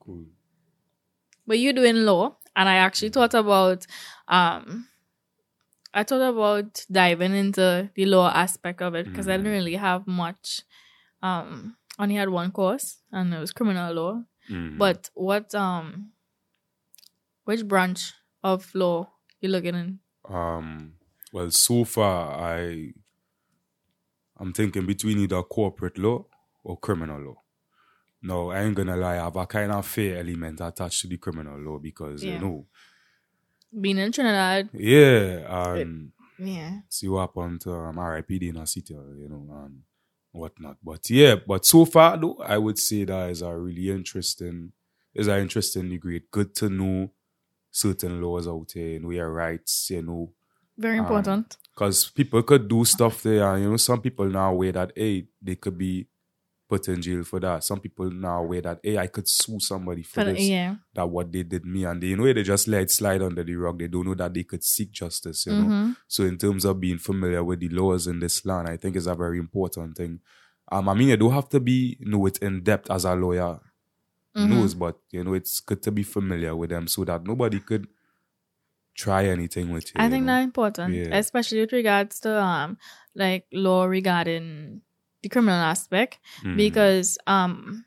Cool. 0.00 0.26
But 1.46 1.58
you 1.58 1.72
doing 1.72 1.96
law, 2.04 2.36
and 2.56 2.68
I 2.68 2.76
actually 2.76 3.10
thought 3.10 3.34
about, 3.34 3.86
um, 4.28 4.88
I 5.94 6.04
thought 6.04 6.22
about 6.34 6.86
diving 6.90 7.34
into 7.34 7.90
the 7.94 8.06
law 8.06 8.30
aspect 8.30 8.80
of 8.82 8.94
it 8.94 9.06
because 9.06 9.28
I 9.28 9.36
didn't 9.36 9.52
Mm. 9.52 9.56
really 9.58 9.74
have 9.76 10.06
much. 10.06 10.62
Um, 11.22 11.76
only 11.98 12.14
had 12.14 12.30
one 12.30 12.50
course, 12.50 12.98
and 13.12 13.32
it 13.34 13.38
was 13.38 13.52
criminal 13.52 13.92
law. 13.94 14.22
Mm. 14.50 14.78
But 14.78 15.10
what 15.14 15.54
um 15.54 16.12
which 17.44 17.66
branch 17.66 18.12
of 18.42 18.74
law 18.74 19.12
you 19.40 19.48
looking 19.48 19.74
in? 19.74 19.98
Um, 20.28 20.94
well, 21.32 21.50
so 21.50 21.84
far, 21.84 22.40
I, 22.40 22.92
I'm 24.38 24.52
thinking 24.52 24.86
between 24.86 25.18
either 25.18 25.42
corporate 25.42 25.98
law 25.98 26.26
or 26.64 26.78
criminal 26.78 27.20
law. 27.20 27.42
No, 28.22 28.50
I 28.52 28.62
ain't 28.62 28.76
gonna 28.76 28.96
lie, 28.96 29.14
I 29.18 29.24
have 29.24 29.36
a 29.36 29.46
kind 29.46 29.72
of 29.72 29.84
fair 29.86 30.18
element 30.18 30.60
attached 30.60 31.00
to 31.02 31.08
the 31.08 31.18
criminal 31.18 31.58
law 31.58 31.78
because 31.78 32.22
Yeah. 32.24 32.34
you 32.34 32.38
know, 32.40 32.66
Being 33.78 33.98
in 33.98 34.12
Trinidad. 34.12 34.68
yeah, 34.74 35.44
um, 35.48 36.12
Yeah. 36.38 36.80
see 36.88 37.08
what 37.08 37.20
happened 37.22 37.60
to 37.62 37.72
um, 37.72 37.96
RIPD 37.96 38.48
in 38.50 38.56
a 38.58 38.66
city, 38.66 38.94
you 38.94 39.28
know, 39.28 39.46
and 39.64 39.82
whatnot. 40.32 40.76
But 40.82 41.08
yeah, 41.10 41.36
but 41.46 41.64
so 41.64 41.84
far 41.84 42.16
though, 42.18 42.36
I 42.38 42.58
would 42.58 42.78
say 42.78 43.04
that 43.04 43.30
is 43.30 43.42
a 43.42 43.56
really 43.56 43.90
interesting, 43.90 44.72
is 45.14 45.26
an 45.28 45.40
interesting 45.40 45.88
degree. 45.88 46.20
Good 46.30 46.54
to 46.56 46.68
know 46.68 47.10
certain 47.70 48.20
laws 48.20 48.46
out 48.46 48.70
there, 48.74 48.88
you 48.88 49.00
know 49.00 49.10
your 49.10 49.32
rights, 49.32 49.88
you 49.90 50.02
know, 50.02 50.32
Very 50.78 50.98
Um, 50.98 51.04
important. 51.04 51.56
because 51.74 52.10
people 52.10 52.42
could 52.42 52.66
do 52.68 52.84
stuff 52.84 53.22
there, 53.22 53.54
and 53.54 53.62
you 53.62 53.70
know, 53.70 53.76
some 53.76 54.00
people 54.00 54.26
now 54.26 54.50
aware 54.52 54.72
that 54.72 54.92
hey, 54.96 55.28
they 55.40 55.54
could 55.56 55.76
be 55.78 56.06
put 56.72 56.88
in 56.88 57.02
jail 57.02 57.22
for 57.24 57.38
that. 57.40 57.62
Some 57.64 57.80
people 57.80 58.10
now 58.10 58.38
aware 58.42 58.62
that 58.62 58.80
hey, 58.82 58.96
I 58.96 59.06
could 59.08 59.28
sue 59.28 59.60
somebody 59.60 60.02
for 60.02 60.20
For 60.20 60.24
this, 60.32 60.40
yeah. 60.48 60.76
that 60.94 61.06
what 61.14 61.30
they 61.32 61.42
did 61.42 61.64
me, 61.66 61.84
and 61.84 62.02
they 62.02 62.08
you 62.08 62.16
know 62.16 62.32
they 62.32 62.42
just 62.42 62.66
let 62.68 62.82
it 62.82 62.90
slide 62.90 63.22
under 63.22 63.44
the 63.44 63.54
rug. 63.56 63.78
They 63.78 63.88
don't 63.88 64.06
know 64.06 64.14
that 64.14 64.32
they 64.34 64.44
could 64.44 64.64
seek 64.64 64.90
justice, 64.92 65.44
you 65.46 65.52
know. 65.52 65.68
Mhm. 65.68 65.96
So 66.08 66.24
in 66.24 66.38
terms 66.38 66.64
of 66.64 66.80
being 66.80 66.98
familiar 66.98 67.42
with 67.44 67.60
the 67.60 67.68
laws 67.68 68.06
in 68.06 68.20
this 68.20 68.44
land, 68.46 68.68
I 68.68 68.76
think 68.78 68.96
is 68.96 69.06
a 69.06 69.14
very 69.14 69.38
important 69.38 69.96
thing. 69.96 70.20
Um, 70.70 70.88
I 70.88 70.94
mean, 70.94 71.08
you 71.08 71.16
don't 71.18 71.32
have 71.34 71.48
to 71.50 71.60
be 71.60 71.98
know 72.00 72.24
it 72.26 72.38
in 72.38 72.62
depth 72.62 72.90
as 72.90 73.04
a 73.04 73.14
lawyer 73.14 73.60
Mhm. 74.34 74.48
knows, 74.48 74.72
but 74.74 74.96
you 75.10 75.22
know, 75.24 75.34
it's 75.34 75.60
good 75.60 75.82
to 75.82 75.90
be 75.92 76.02
familiar 76.02 76.56
with 76.56 76.70
them 76.70 76.86
so 76.88 77.04
that 77.04 77.24
nobody 77.26 77.60
could 77.60 77.86
try 78.94 79.24
anything 79.26 79.70
with 79.72 79.86
you. 79.88 79.92
I 79.96 80.04
you 80.04 80.10
think 80.10 80.24
know? 80.26 80.32
that's 80.34 80.44
important, 80.44 80.94
Yeah. 80.94 81.16
especially 81.18 81.60
with 81.60 81.72
regards 81.72 82.20
to 82.20 82.30
um 82.42 82.78
like 83.14 83.44
law 83.52 83.84
regarding 83.84 84.80
the 85.22 85.28
criminal 85.28 85.60
aspect, 85.60 86.18
Mhm. 86.44 86.56
because 86.56 87.18
um 87.26 87.84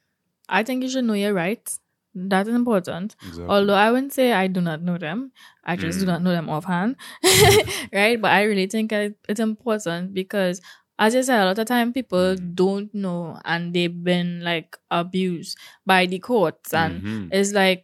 I 0.50 0.64
think 0.64 0.84
you 0.84 0.90
should 0.90 1.06
know 1.06 1.14
your 1.18 1.34
rights. 1.34 1.80
That 2.14 2.48
is 2.48 2.54
important. 2.56 3.16
Exactly. 3.22 3.46
Although 3.50 3.74
I 3.76 3.92
wouldn't 3.92 4.14
say 4.14 4.32
I 4.32 4.48
do 4.48 4.62
not 4.62 4.82
know 4.82 4.98
them, 4.98 5.32
I 5.66 5.76
just 5.76 6.00
do 6.00 6.06
Mm. 6.06 6.08
not 6.14 6.22
know 6.24 6.32
them 6.32 6.50
offhand, 6.50 6.96
right? 7.94 8.22
But 8.22 8.32
I 8.32 8.44
really 8.44 8.68
think 8.68 8.92
it's 8.94 9.40
important 9.40 10.14
because, 10.14 10.62
as 10.98 11.16
I 11.16 11.22
said, 11.22 11.42
a 11.42 11.46
lot 11.46 11.60
of 11.60 11.68
time 11.68 11.92
people 11.92 12.36
Mm. 12.38 12.56
don't 12.56 12.94
know 12.94 13.40
and 13.44 13.74
they've 13.74 14.04
been 14.04 14.42
like 14.44 14.78
abused 14.92 15.58
by 15.86 16.06
the 16.06 16.20
courts, 16.20 16.74
and 16.74 17.02
Mhm. 17.04 17.30
it's 17.36 17.52
like 17.52 17.84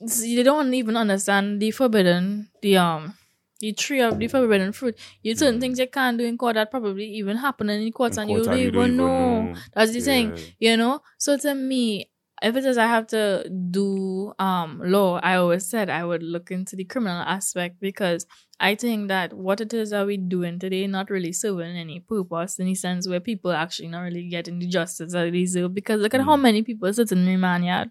they 0.00 0.42
don't 0.42 0.72
even 0.74 0.96
understand 0.96 1.60
the 1.60 1.70
forbidden, 1.70 2.48
the 2.62 2.76
um, 2.76 3.14
the 3.60 3.72
tree 3.72 4.00
of 4.00 4.18
the 4.18 4.26
forbidden 4.28 4.72
fruit. 4.72 4.98
You 5.22 5.34
certain 5.34 5.56
Mm. 5.58 5.60
things 5.60 5.78
you 5.78 5.86
can't 5.86 6.18
do 6.18 6.24
in 6.24 6.38
court 6.38 6.54
that 6.54 6.70
probably 6.70 7.06
even 7.20 7.36
happen 7.36 7.68
in 7.70 7.84
the 7.84 7.90
courts, 7.90 8.16
In 8.16 8.22
and 8.22 8.28
court 8.28 8.38
you 8.40 8.44
don't 8.46 8.54
and 8.54 8.74
even 8.74 8.96
know. 8.96 9.54
That's 9.74 9.92
the 9.92 10.00
thing 10.00 10.32
you 10.58 10.76
know 10.76 11.02
so 11.18 11.36
to 11.36 11.54
me 11.54 12.10
if 12.42 12.56
it 12.56 12.64
is 12.64 12.78
i 12.78 12.86
have 12.86 13.06
to 13.06 13.46
do 13.70 14.32
um 14.38 14.80
law 14.82 15.20
i 15.22 15.36
always 15.36 15.66
said 15.68 15.90
i 15.90 16.02
would 16.02 16.22
look 16.22 16.50
into 16.50 16.74
the 16.74 16.84
criminal 16.84 17.20
aspect 17.20 17.78
because 17.80 18.24
i 18.58 18.74
think 18.74 19.08
that 19.08 19.34
what 19.34 19.60
it 19.60 19.74
is 19.74 19.90
that 19.90 20.06
we're 20.06 20.16
doing 20.16 20.58
today 20.58 20.86
not 20.86 21.10
really 21.10 21.32
serving 21.32 21.76
any 21.76 22.00
purpose 22.00 22.58
in 22.58 22.64
the 22.64 22.74
sense 22.74 23.06
where 23.06 23.20
people 23.20 23.52
actually 23.52 23.88
not 23.88 24.00
really 24.00 24.26
getting 24.28 24.58
the 24.58 24.66
justice 24.66 25.12
that 25.12 25.24
they 25.24 25.30
deserve 25.30 25.74
because 25.74 26.00
look 26.00 26.14
at 26.14 26.22
how 26.22 26.36
Mm. 26.36 26.42
many 26.48 26.62
people 26.62 26.90
sit 26.94 27.12
in 27.12 27.26
remand 27.26 27.64
yard 27.66 27.90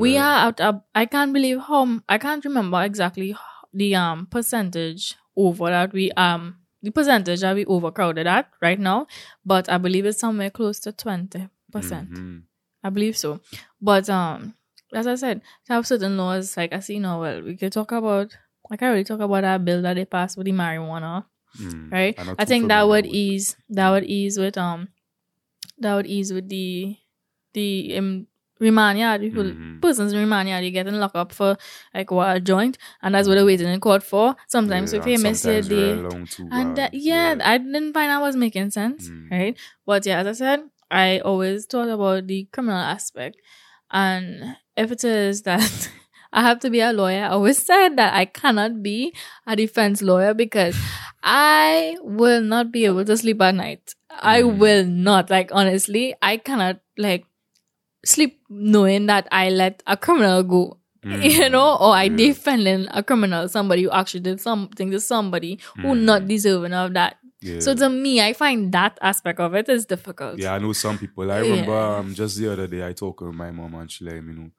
we 0.00 0.16
are 0.16 0.38
out 0.46 0.60
of, 0.60 0.80
i 0.94 1.04
can't 1.06 1.32
believe 1.32 1.58
how 1.60 2.00
I 2.08 2.18
can't 2.18 2.44
remember 2.44 2.80
exactly 2.82 3.34
the 3.72 3.94
um 3.94 4.26
percentage 4.26 5.14
over 5.36 5.66
that 5.70 5.92
we 5.92 6.10
um 6.12 6.56
the 6.82 6.90
percentage 6.90 7.40
that 7.40 7.54
we 7.54 7.64
overcrowded 7.66 8.26
at 8.26 8.48
right 8.60 8.80
now 8.80 9.06
but 9.44 9.68
i 9.70 9.78
believe 9.78 10.04
it's 10.06 10.18
somewhere 10.18 10.50
close 10.50 10.78
to 10.80 10.92
20 10.92 11.48
percent 11.72 12.10
Mhm. 12.10 12.42
I 12.82 12.88
believe 12.88 13.14
so. 13.16 13.40
But 13.78 14.08
um, 14.08 14.54
as 14.94 15.06
I 15.06 15.14
said, 15.14 15.42
to 15.66 15.72
have 15.74 15.86
certain 15.86 16.16
laws, 16.16 16.56
like 16.56 16.72
I 16.72 16.80
see 16.80 16.98
now, 16.98 17.20
well, 17.20 17.42
we 17.42 17.54
could 17.54 17.72
talk 17.74 17.92
about. 17.92 18.34
I 18.70 18.76
can't 18.78 18.92
really 18.92 19.04
talk 19.04 19.20
about 19.20 19.42
that 19.42 19.62
bill 19.66 19.82
that 19.82 19.94
they 19.94 20.06
passed 20.06 20.38
with 20.38 20.46
the 20.46 20.52
marijuana, 20.52 21.26
Mm. 21.60 21.92
right? 21.92 22.14
I'm 22.18 22.34
I 22.38 22.44
think 22.46 22.68
that 22.68 22.88
would 22.88 23.04
ease. 23.04 23.54
That 23.68 23.90
would 23.90 24.04
ease 24.04 24.38
with 24.38 24.56
um, 24.56 24.88
that 25.78 25.94
would 25.94 26.06
ease 26.06 26.32
with 26.32 26.48
the 26.48 26.96
the 27.52 27.98
um 27.98 28.26
remand 28.60 28.98
yard. 28.98 29.20
People, 29.22 29.44
Mhm. 29.44 29.80
persons 29.82 30.12
in 30.12 30.18
remand 30.18 30.48
yard, 30.48 30.64
you 30.64 30.70
getting 30.70 30.94
locked 30.94 31.16
up 31.16 31.32
for 31.32 31.56
like 31.94 32.10
what 32.10 32.36
a 32.36 32.40
joint, 32.40 32.78
and 33.02 33.14
that's 33.14 33.26
what 33.28 33.34
they're 33.36 33.44
waiting 33.44 33.68
in 33.68 33.80
court 33.80 34.02
for. 34.02 34.36
Sometimes 34.48 34.92
Yeah, 34.92 35.00
if 35.00 35.06
you 35.06 35.18
miss 35.18 35.44
it, 35.44 35.64
sometimes 35.64 35.68
they 35.68 35.92
very 35.94 36.02
long 36.08 36.26
too, 36.26 36.48
and 36.52 36.72
uh, 36.72 36.74
that, 36.82 36.94
yeah, 36.94 37.34
I 37.42 37.58
didn't 37.58 37.92
find 37.94 38.10
that 38.10 38.20
was 38.20 38.36
making 38.36 38.70
sense, 38.70 39.08
Mm. 39.10 39.30
right? 39.30 39.58
But 39.86 40.06
yeah, 40.06 40.20
as 40.20 40.26
I 40.26 40.32
said, 40.32 40.60
I 40.90 41.18
always 41.20 41.66
thought 41.66 41.88
about 41.88 42.26
the 42.26 42.46
criminal 42.52 42.78
aspect, 42.78 43.36
and 43.90 44.56
if 44.76 44.90
it 44.92 45.04
is 45.04 45.42
that 45.42 45.60
I 46.32 46.42
have 46.42 46.60
to 46.60 46.70
be 46.70 46.80
a 46.80 46.92
lawyer, 46.92 47.24
I 47.24 47.28
always 47.30 47.58
said 47.58 47.96
that 47.96 48.14
I 48.14 48.24
cannot 48.24 48.82
be 48.84 49.12
a 49.46 49.56
defense 49.56 50.00
lawyer 50.00 50.32
because 50.32 50.76
I 51.22 51.96
will 52.02 52.40
not 52.42 52.70
be 52.72 52.84
able 52.84 53.04
to 53.04 53.16
sleep 53.16 53.40
at 53.42 53.54
night. 53.54 53.94
I 54.10 54.42
Mm. 54.42 54.58
will 54.58 54.84
not. 54.86 55.30
Like 55.30 55.50
honestly, 55.52 56.14
I 56.22 56.36
cannot 56.36 56.80
like 56.96 57.24
sleep 58.04 58.40
knowing 58.48 59.06
that 59.06 59.28
I 59.32 59.50
let 59.50 59.82
a 59.86 59.96
criminal 59.96 60.42
go 60.42 60.76
you 61.04 61.48
Mm. 61.48 61.52
know, 61.52 61.76
or 61.76 61.94
I 61.94 62.04
Yeah. 62.04 62.16
defending 62.16 62.86
a 62.90 63.02
criminal, 63.02 63.48
somebody 63.48 63.84
who 63.84 63.90
actually 63.90 64.20
did 64.20 64.38
something 64.40 64.90
to 64.90 65.00
somebody 65.00 65.58
who 65.80 65.94
Mm. 65.94 66.02
not 66.04 66.28
deserving 66.28 66.74
of 66.74 66.92
that. 66.92 67.16
Yeah. 67.40 67.60
So 67.60 67.74
to 67.74 67.88
me, 67.88 68.20
I 68.20 68.34
find 68.34 68.70
that 68.72 68.98
aspect 69.00 69.40
of 69.40 69.54
it 69.54 69.68
is 69.70 69.86
difficult. 69.86 70.38
Yeah, 70.38 70.52
I 70.54 70.58
know 70.58 70.74
some 70.74 70.98
people. 70.98 71.30
I 71.32 71.36
Yeah. 71.40 71.50
remember 71.50 71.72
um, 71.72 72.14
just 72.14 72.36
the 72.36 72.52
other 72.52 72.66
day 72.66 72.86
I 72.86 72.92
talked 72.92 73.22
with 73.22 73.34
my 73.34 73.50
mom 73.50 73.74
and 73.76 73.90
she 73.90 74.04
let 74.04 74.22
me 74.22 74.34
know 74.34 74.50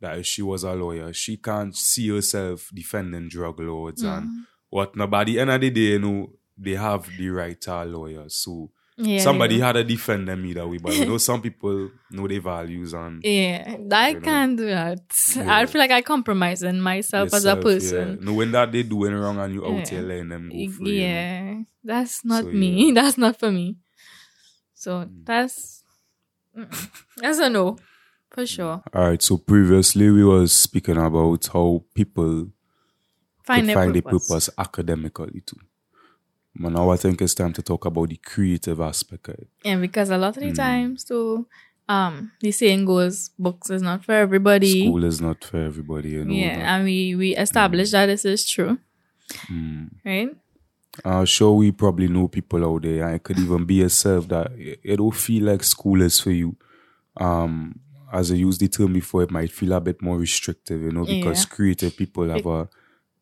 that 0.00 0.18
if 0.18 0.24
she 0.26 0.40
was 0.40 0.64
a 0.64 0.72
lawyer, 0.74 1.12
she 1.12 1.36
can't 1.36 1.76
see 1.76 2.08
herself 2.08 2.70
defending 2.74 3.28
drug 3.28 3.60
lords 3.60 4.02
and 4.02 4.28
Mm-hmm. 4.28 4.40
what. 4.70 4.96
Now, 4.96 5.06
by 5.08 5.24
the 5.24 5.38
end 5.40 5.50
of 5.50 5.60
the 5.60 5.68
day, 5.70 5.80
you 5.80 5.98
know, 5.98 6.32
they 6.56 6.74
have 6.74 7.14
the 7.16 7.28
right 7.28 7.60
to 7.60 7.82
a 7.82 7.84
lawyer. 7.84 8.24
So 8.30 8.70
Yeah, 9.04 9.20
somebody 9.20 9.56
yeah. 9.56 9.66
had 9.66 9.72
to 9.72 9.84
defend 9.84 10.28
them 10.28 10.44
either 10.46 10.66
way. 10.66 10.78
But 10.78 10.94
you 10.96 11.06
know, 11.06 11.18
some 11.18 11.40
people 11.42 11.90
know 12.10 12.28
their 12.28 12.40
values 12.40 12.92
and 12.92 13.20
Yeah, 13.24 13.76
I 13.92 14.08
You 14.08 14.14
know. 14.14 14.20
can't 14.20 14.56
do 14.56 14.66
that. 14.66 15.00
Yeah. 15.36 15.56
I 15.56 15.66
feel 15.66 15.80
like 15.80 15.90
I 15.90 16.02
compromise 16.02 16.62
in 16.62 16.80
myself 16.80 17.32
as 17.34 17.44
a 17.44 17.56
person. 17.56 18.18
Yeah. 18.20 18.24
Knowing 18.24 18.52
that 18.52 18.70
they're 18.72 18.82
doing 18.82 19.14
wrong 19.14 19.38
and 19.38 19.52
you 19.54 19.64
out 19.66 19.78
Yeah. 19.78 19.88
here 19.90 20.02
letting 20.02 20.28
them 20.28 20.48
go 20.50 20.54
free. 20.72 20.90
you 20.90 21.00
know. 21.00 21.06
Yeah, 21.06 21.54
that's 21.84 22.24
not 22.24 22.44
So, 22.44 22.50
me. 22.50 22.86
yeah. 22.88 22.94
That's 23.02 23.18
not 23.18 23.38
for 23.38 23.50
me. 23.50 23.76
So 24.74 25.08
that's 25.24 25.84
mm, 26.56 26.88
that's 27.16 27.38
a 27.38 27.48
no 27.48 27.76
for 28.30 28.44
sure. 28.46 28.82
All 28.94 29.08
right. 29.08 29.22
So 29.22 29.36
previously 29.38 30.10
we 30.10 30.24
was 30.24 30.52
speaking 30.52 30.96
about 30.96 31.46
how 31.52 31.84
people 31.94 32.48
Find 33.44 33.68
their 33.68 33.74
find 33.76 33.94
purpose. 33.94 34.28
a 34.28 34.30
purpose 34.32 34.50
academically 34.58 35.40
too. 35.46 35.56
But 36.54 36.72
now 36.72 36.90
I 36.90 36.96
think 36.96 37.22
it's 37.22 37.34
time 37.34 37.52
to 37.54 37.62
talk 37.62 37.84
about 37.86 38.10
the 38.10 38.16
creative 38.16 38.80
aspect 38.80 39.28
of 39.28 39.34
it. 39.36 39.48
Yeah, 39.64 39.76
because 39.76 40.10
a 40.10 40.18
lot 40.18 40.36
of 40.36 40.42
the 40.42 40.50
Mm. 40.52 40.56
times 40.56 41.04
too, 41.04 41.46
um, 41.88 42.32
the 42.40 42.52
saying 42.52 42.84
goes, 42.84 43.30
books 43.38 43.70
is 43.70 43.82
not 43.82 44.04
for 44.04 44.12
everybody. 44.12 44.82
School 44.86 45.04
is 45.04 45.20
not 45.20 45.42
for 45.44 45.56
everybody, 45.58 46.10
you 46.10 46.24
know. 46.24 46.34
yeah, 46.34 46.56
that. 46.58 46.64
and 46.68 46.84
we 46.84 47.14
we 47.14 47.34
established 47.36 47.92
that 47.92 48.06
this 48.06 48.24
is 48.24 48.48
true, 48.48 48.78
Mm. 49.50 49.90
right? 50.04 50.36
I'm 51.04 51.24
sure 51.24 51.54
we 51.56 51.72
probably 51.72 52.06
know 52.08 52.28
people 52.28 52.64
out 52.66 52.82
there, 52.82 53.06
and 53.06 53.16
it 53.16 53.22
could 53.22 53.38
even 53.38 53.64
be 53.64 53.76
yourself 53.76 54.28
that 54.28 54.52
it 54.56 54.78
it 54.82 54.96
don't 54.98 55.14
feel 55.14 55.44
like 55.44 55.64
school 55.64 56.02
is 56.02 56.20
for 56.20 56.30
you. 56.32 56.54
Um, 57.16 57.80
as 58.12 58.30
I 58.30 58.34
used 58.34 58.60
the 58.60 58.68
term 58.68 58.92
before, 58.92 59.22
it 59.22 59.30
might 59.30 59.50
feel 59.50 59.72
a 59.72 59.80
bit 59.80 60.02
more 60.02 60.18
restrictive, 60.18 60.82
you 60.82 60.92
know, 60.92 61.06
because 61.06 61.44
Yeah. 61.44 61.54
creative 61.56 61.96
people 61.96 62.28
have 62.28 62.44
a 62.46 62.68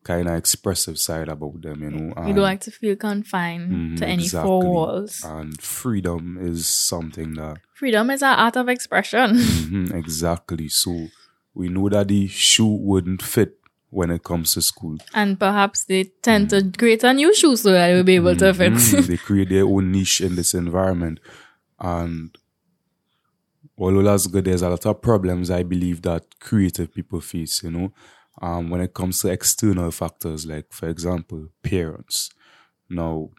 kind 0.03 0.27
of 0.27 0.35
expressive 0.35 0.97
side 0.97 1.27
about 1.29 1.61
them, 1.61 1.83
you 1.83 1.91
know. 1.91 2.13
And- 2.17 2.35
don't 2.35 2.43
like 2.43 2.61
to 2.61 2.71
feel 2.71 2.95
confined 2.95 3.71
Mhm, 3.71 3.97
to 3.99 4.07
any 4.07 4.23
exactly. 4.23 4.47
four 4.47 4.61
walls. 4.63 5.23
and 5.23 5.61
freedom 5.61 6.37
is 6.41 6.67
something 6.67 7.33
that 7.35 7.57
Freedom 7.73 8.09
is 8.11 8.21
an 8.21 8.35
art 8.37 8.55
of 8.57 8.67
expression. 8.69 9.31
Mhm, 9.37 9.93
exactly. 9.93 10.67
So 10.69 11.07
we 11.53 11.67
know 11.69 11.89
that 11.89 12.07
the 12.07 12.27
shoe 12.27 12.65
wouldn't 12.89 13.21
fit 13.21 13.57
when 13.89 14.09
it 14.09 14.23
comes 14.23 14.53
to 14.53 14.61
school. 14.61 14.97
and 15.13 15.37
perhaps 15.39 15.83
they 15.85 16.05
tend 16.21 16.49
to 16.49 16.71
create 16.77 17.03
a 17.03 17.13
new 17.13 17.33
shoe 17.35 17.55
so 17.57 17.71
that 17.71 17.87
they 17.87 17.93
will 17.95 18.03
be 18.03 18.15
able 18.15 18.35
to 18.35 18.53
fit. 18.53 18.73
Mhm, 18.73 19.05
they 19.07 19.17
create 19.17 19.49
their 19.49 19.65
own 19.65 19.91
niche 19.91 20.21
in 20.21 20.35
this 20.35 20.53
environment. 20.53 21.19
And 21.79 22.37
although 23.77 24.03
that's 24.03 24.27
good, 24.27 24.45
there's 24.45 24.61
a 24.61 24.69
lot 24.69 24.85
of 24.85 25.01
problems 25.01 25.49
I 25.51 25.63
believe 25.63 26.01
that 26.03 26.39
creative 26.39 26.93
people 26.93 27.19
face, 27.21 27.63
you 27.63 27.71
know, 27.71 27.91
um, 28.41 28.69
when 28.69 28.81
it 28.81 28.93
comes 28.93 29.21
to 29.21 29.29
external 29.29 29.91
factors, 29.91 30.45
like, 30.45 30.73
for 30.73 30.89
example, 30.89 31.47
parents. 31.63 32.29
Now, 32.89 33.29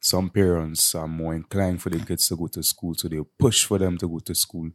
some 0.00 0.30
parents 0.30 0.94
are 0.94 1.08
more 1.08 1.34
inclined 1.34 1.82
for 1.82 1.90
their 1.90 2.04
kids 2.04 2.28
to 2.28 2.36
go 2.36 2.46
to 2.46 2.62
school, 2.62 2.94
so 2.94 3.08
they'll 3.08 3.28
push 3.38 3.64
for 3.64 3.78
them 3.78 3.98
to 3.98 4.08
go 4.08 4.20
to 4.20 4.34
school. 4.34 4.70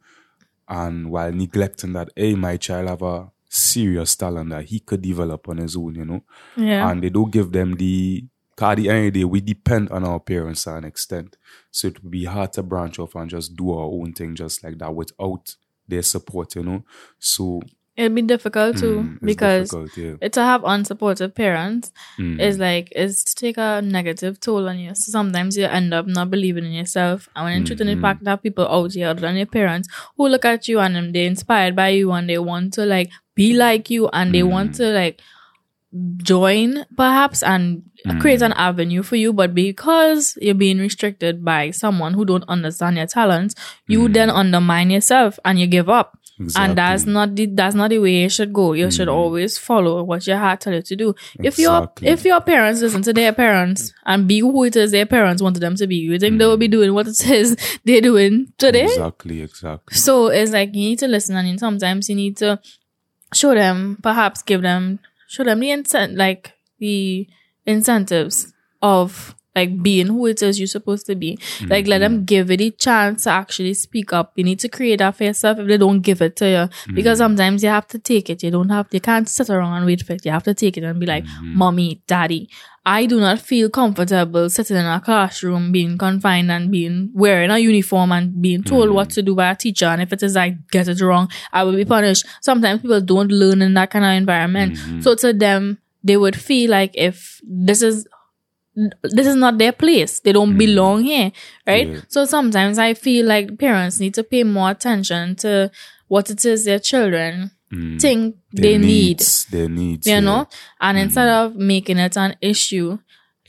And 0.68 1.10
while 1.10 1.32
neglecting 1.32 1.94
that, 1.94 2.10
hey, 2.16 2.36
my 2.36 2.58
child 2.58 2.90
have 2.90 3.02
a 3.02 3.32
serious 3.50 4.16
talent 4.16 4.50
that 4.50 4.66
he 4.66 4.80
could 4.80 5.02
develop 5.02 5.50
on 5.50 5.58
his 5.58 5.76
own, 5.76 5.96
you 5.96 6.06
know 6.06 6.24
yeah. 6.56 6.90
and 6.90 7.04
they 7.04 7.10
don't 7.10 7.32
give 7.32 7.52
them 7.52 7.76
the 7.76 8.24
at 8.62 8.76
the 8.76 8.90
end 8.90 9.08
of 9.08 9.14
the 9.14 9.20
day, 9.22 9.26
we 9.26 9.42
depend 9.42 9.90
on 9.90 10.04
our 10.04 10.20
parents 10.20 10.66
to 10.66 10.76
an 10.76 10.84
extent. 10.84 11.38
So 11.72 11.88
it 11.88 12.02
would 12.02 12.12
be 12.12 12.26
hard 12.26 12.54
to 12.54 12.64
branch 12.64 13.00
off 13.00 13.16
and 13.16 13.30
just 13.30 13.56
do 13.56 13.72
our 13.72 13.86
own 13.86 14.14
thing 14.14 14.36
just 14.36 14.64
like 14.64 14.78
that 14.78 14.94
without 14.94 15.56
their 15.88 16.04
support, 16.04 16.56
you 16.56 16.64
know. 16.64 16.84
So 17.18 17.62
It'll 17.98 18.16
be 18.16 18.22
difficult 18.22 18.78
too 18.78 19.04
mm, 19.04 19.26
because 19.26 19.70
difficult, 19.70 19.98
yeah. 19.98 20.16
it 20.22 20.34
to 20.34 20.42
have 20.42 20.62
unsupportive 20.62 21.36
parents 21.36 21.92
Mm, 22.18 22.40
is 22.40 22.58
like 22.58 22.92
is 22.96 23.24
to 23.26 23.36
take 23.36 23.58
a 23.58 23.82
negative 23.84 24.40
toll 24.40 24.70
on 24.70 24.80
you. 24.80 24.96
So 24.96 25.12
sometimes 25.12 25.58
you 25.58 25.66
end 25.66 25.94
up 25.94 26.08
not 26.08 26.32
believing 26.32 26.66
in 26.66 26.72
yourself. 26.72 27.28
And 27.36 27.46
when 27.46 27.54
in 27.58 27.66
truth 27.66 27.82
and 27.82 27.90
in 27.90 27.98
Mhm. 27.98 28.02
fact 28.02 28.26
are 28.28 28.38
people 28.38 28.68
out 28.68 28.94
here 28.94 29.10
other 29.10 29.22
than 29.22 29.36
your 29.36 29.46
parents 29.46 29.90
who 30.16 30.28
look 30.30 30.46
at 30.46 30.68
you 30.70 30.80
and 30.80 31.14
they're 31.14 31.28
inspired 31.28 31.76
by 31.76 31.90
you 31.90 32.12
and 32.14 32.30
they 32.30 32.38
want 32.40 32.74
to 32.76 32.86
like 32.86 33.10
be 33.36 33.54
like 33.54 33.90
you 33.90 34.08
and 34.14 34.34
they 34.34 34.44
want 34.44 34.72
Mhm. 34.72 34.78
to 34.78 34.86
like 34.94 35.20
join 36.24 36.86
perhaps 36.96 37.44
and 37.44 37.84
create 38.20 38.42
an 38.42 38.54
avenue 38.54 39.04
for 39.04 39.18
you 39.18 39.34
but 39.34 39.54
because 39.54 40.38
you're 40.42 40.56
being 40.56 40.80
restricted 40.80 41.44
by 41.44 41.70
someone 41.70 42.14
who 42.14 42.24
don't 42.24 42.46
understand 42.48 42.96
your 42.96 43.06
talents 43.06 43.54
you 43.88 44.08
then 44.08 44.30
undermine 44.30 44.90
yourself 44.90 45.38
and 45.44 45.60
you 45.60 45.68
give 45.68 45.90
up 45.90 46.18
and 46.56 46.78
that's 46.78 47.06
not 47.06 47.36
the 47.36 47.46
that's 47.48 47.76
not 47.76 47.90
the 47.90 48.00
way 48.00 48.24
it 48.24 48.32
should 48.32 48.52
go. 48.54 48.74
You 48.74 48.90
should 48.92 49.08
Mhm. 49.08 49.14
always 49.14 49.58
follow 49.58 50.04
what 50.04 50.26
your 50.28 50.38
heart 50.38 50.62
tell 50.62 50.74
you 50.74 50.82
to 50.82 50.96
do. 50.96 51.16
If 51.40 51.58
your 51.60 51.92
if 52.02 52.26
your 52.26 52.42
parents 52.42 52.82
listen 52.82 53.02
to 53.04 53.14
their 53.14 53.34
parents 53.34 53.94
and 54.06 54.28
be 54.28 54.40
who 54.40 54.64
it 54.64 54.76
is 54.76 54.92
their 54.92 55.06
parents 55.06 55.42
wanted 55.42 55.60
them 55.62 55.76
to 55.76 55.88
be, 55.88 55.96
you 55.96 56.18
think 56.20 56.40
they 56.40 56.46
will 56.46 56.58
be 56.58 56.68
doing 56.68 56.94
what 56.94 57.08
it 57.08 57.30
is 57.30 57.56
they're 57.86 58.02
doing 58.02 58.52
today? 58.58 58.86
Exactly, 58.86 59.42
exactly. 59.42 59.98
So 59.98 60.28
it's 60.28 60.52
like 60.52 60.70
you 60.76 60.90
need 60.90 61.00
to 61.00 61.08
listen 61.08 61.36
and 61.36 61.60
sometimes 61.60 62.10
you 62.10 62.16
need 62.16 62.38
to 62.38 62.60
show 63.34 63.54
them, 63.54 63.98
perhaps 64.02 64.42
give 64.42 64.62
them 64.62 65.00
show 65.28 65.44
them 65.44 65.60
the 65.62 65.70
incent 65.72 66.18
like 66.18 66.54
the 66.80 67.28
incentives 67.66 68.54
of 68.82 69.36
like 69.56 69.82
being 69.82 70.08
who 70.08 70.28
it 70.28 70.42
is 70.42 70.60
you're 70.60 70.68
supposed 70.68 71.06
to 71.08 71.16
be. 71.16 71.38
Like 71.68 71.88
let 71.88 72.00
them 72.00 72.24
give 72.24 72.50
it 72.52 72.62
a 72.62 72.70
chance 72.72 73.24
to 73.26 73.32
actually 73.32 73.74
speak 73.74 74.14
up. 74.14 74.32
You 74.36 74.44
need 74.44 74.60
to 74.60 74.70
create 74.70 75.00
that 75.00 75.16
for 75.16 75.26
yourself 75.26 75.60
if 75.60 75.68
they 75.68 75.78
don't 75.78 76.02
give 76.02 76.22
it 76.22 76.36
to 76.38 76.50
you. 76.50 76.94
Because 76.94 77.18
mm. 77.18 77.24
sometimes 77.24 77.64
you 77.64 77.70
have 77.70 77.88
to 77.88 78.00
take 78.00 78.30
it. 78.30 78.44
You 78.44 78.52
don't 78.52 78.70
have 78.70 78.88
you 78.92 79.02
can't 79.02 79.28
sit 79.28 79.50
around 79.50 79.78
and 79.78 79.86
wait 79.86 80.04
for 80.04 80.14
it. 80.14 80.26
You 80.26 80.32
have 80.32 80.44
to 80.44 80.54
take 80.54 80.78
it 80.78 80.84
and 80.84 81.00
be 81.00 81.06
like, 81.06 81.26
mm. 81.26 81.54
Mommy, 81.54 82.02
Daddy, 82.08 82.50
I 82.86 83.06
do 83.06 83.20
not 83.20 83.40
feel 83.40 83.70
comfortable 83.70 84.50
sitting 84.50 84.78
in 84.78 84.86
a 84.86 85.02
classroom 85.02 85.72
being 85.72 85.98
confined 85.98 86.52
and 86.52 86.72
being 86.72 87.12
wearing 87.14 87.52
a 87.52 87.60
uniform 87.60 88.12
and 88.12 88.42
being 88.42 88.64
told 88.64 88.90
what 88.90 89.10
mm. 89.10 89.14
to 89.14 89.22
do 89.22 89.36
by 89.36 89.52
a 89.52 89.56
teacher. 89.56 89.86
And 89.86 90.02
if 90.02 90.14
it 90.14 90.24
is 90.24 90.38
I 90.38 90.58
get 90.72 90.88
it 90.88 91.02
wrong, 91.02 91.30
I 91.52 91.64
will 91.64 91.76
be 91.76 91.86
punished. 91.86 92.26
Sometimes 92.42 92.82
people 92.82 93.02
don't 93.02 93.32
learn 93.32 93.62
in 93.62 93.74
that 93.74 93.92
kind 93.92 94.06
of 94.06 94.12
environment. 94.12 94.76
Mm-hmm. 94.76 95.02
So 95.02 95.16
to 95.16 95.34
them, 95.34 95.80
they 96.04 96.18
would 96.18 96.36
feel 96.36 96.72
like 96.72 96.92
if 96.96 97.40
this 97.44 97.82
is 97.82 98.08
this 98.76 99.28
is 99.28 99.36
not 99.36 99.58
their 99.58 99.72
place. 99.74 100.20
They 100.22 100.32
don't 100.32 100.58
belong 100.58 101.04
here, 101.04 101.32
right? 101.68 101.88
Yeah. 101.88 102.02
So 102.08 102.26
sometimes 102.26 102.78
I 102.78 102.94
feel 102.94 103.26
like 103.26 103.58
parents 103.60 104.00
need 104.00 104.14
to 104.16 104.24
pay 104.24 104.44
more 104.44 104.72
attention 104.72 105.36
to 105.38 105.72
what 106.08 106.30
it 106.30 106.46
is 106.46 106.66
their 106.66 106.80
children 106.80 107.52
Mm. 107.74 108.02
think 108.02 108.36
Their 108.52 108.64
they 108.74 108.78
need 108.78 109.20
their 109.50 109.70
needs. 109.70 110.06
you 110.06 110.16
yeah. 110.16 110.20
know 110.20 110.46
and 110.82 110.98
instead 110.98 111.30
of 111.30 111.56
making 111.56 112.00
it 112.00 112.18
an 112.18 112.36
issue 112.42 112.98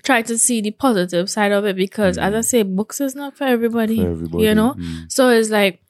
try 0.05 0.23
to 0.23 0.39
see 0.39 0.61
the 0.61 0.71
positive 0.71 1.29
side 1.29 1.51
of 1.51 1.65
it 1.65 1.75
because 1.75 2.19
as 2.19 2.33
i 2.33 2.41
say 2.41 2.63
books 2.63 3.01
is 3.01 3.17
not 3.17 3.37
for 3.37 3.43
everybody, 3.43 3.97
For 3.97 4.11
everybody, 4.13 4.45
you 4.45 4.55
know 4.55 4.75
mm. 4.75 5.11
so 5.11 5.29
it's 5.31 5.51
like 5.51 5.83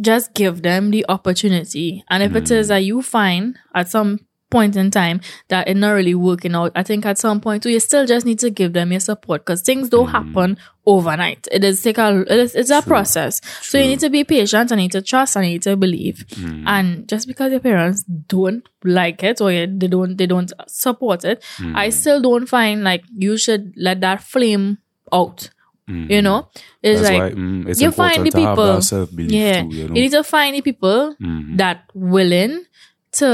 just 0.00 0.32
give 0.32 0.62
them 0.62 0.90
the 0.90 1.04
opportunity 1.10 2.02
and 2.08 2.22
if 2.22 2.34
it 2.34 2.50
is 2.50 2.68
that 2.68 2.78
you 2.84 3.02
find 3.02 3.58
at 3.74 3.90
some 3.90 4.20
point 4.50 4.76
in 4.76 4.90
time 4.90 5.20
that 5.48 5.66
it's 5.68 5.78
not 5.78 5.90
really 5.90 6.14
working 6.14 6.54
out. 6.54 6.70
I 6.76 6.82
think 6.84 7.04
at 7.04 7.18
some 7.18 7.40
point 7.40 7.62
too, 7.64 7.70
you 7.70 7.80
still 7.80 8.06
just 8.06 8.24
need 8.24 8.38
to 8.40 8.50
give 8.50 8.72
them 8.74 8.92
your 8.92 9.00
support 9.00 9.44
because 9.44 9.60
things 9.62 9.88
don't 9.88 10.08
happen 10.08 10.56
overnight. 10.86 11.48
It 11.50 11.64
is 11.64 11.82
take 11.82 11.98
a 11.98 12.20
it 12.20 12.38
is, 12.38 12.54
it's 12.54 12.70
a 12.70 12.80
process. 12.80 13.40
So 13.60 13.76
you 13.78 13.88
need 13.88 14.00
to 14.00 14.10
be 14.10 14.22
patient 14.22 14.70
and 14.70 14.80
need 14.80 14.92
to 14.92 15.02
trust 15.02 15.36
and 15.36 15.44
need 15.46 15.62
to 15.62 15.76
believe. 15.76 16.24
Mm. 16.30 16.62
and 16.66 17.08
just 17.08 17.26
because 17.26 17.50
your 17.50 17.60
parents 17.60 18.04
don't 18.04 18.62
like 18.84 19.22
it 19.24 19.40
or 19.40 19.50
you- 19.50 19.66
they 19.66 19.88
don't 19.88 20.16
they 20.16 20.26
don't 20.26 20.52
support 20.68 21.24
it 21.24 21.42
i 21.74 21.90
still 21.90 22.20
don't 22.20 22.46
find 22.46 22.84
like 22.84 23.02
you 23.16 23.36
should 23.36 23.72
let 23.76 24.00
that 24.00 24.22
flame 24.22 24.78
out 25.12 25.50
Mhm. 25.88 26.10
you 26.10 26.20
know? 26.20 26.48
It's 26.82 27.00
That's 27.00 27.12
like 27.12 27.22
why 27.22 27.30
mm, 27.40 27.68
it's 27.68 27.80
you 27.80 27.90
find 27.92 28.26
the 28.26 28.32
people- 28.32 28.80
yeah. 29.28 29.62
too, 29.62 29.68
you 29.70 29.88
know. 29.88 29.94
you 29.94 30.02
need 30.02 30.10
to 30.12 30.24
find 30.24 30.56
the 30.56 30.60
people 30.62 31.14
Mhm. 31.20 31.56
that 31.58 31.84
willing 31.94 32.64
to 33.12 33.28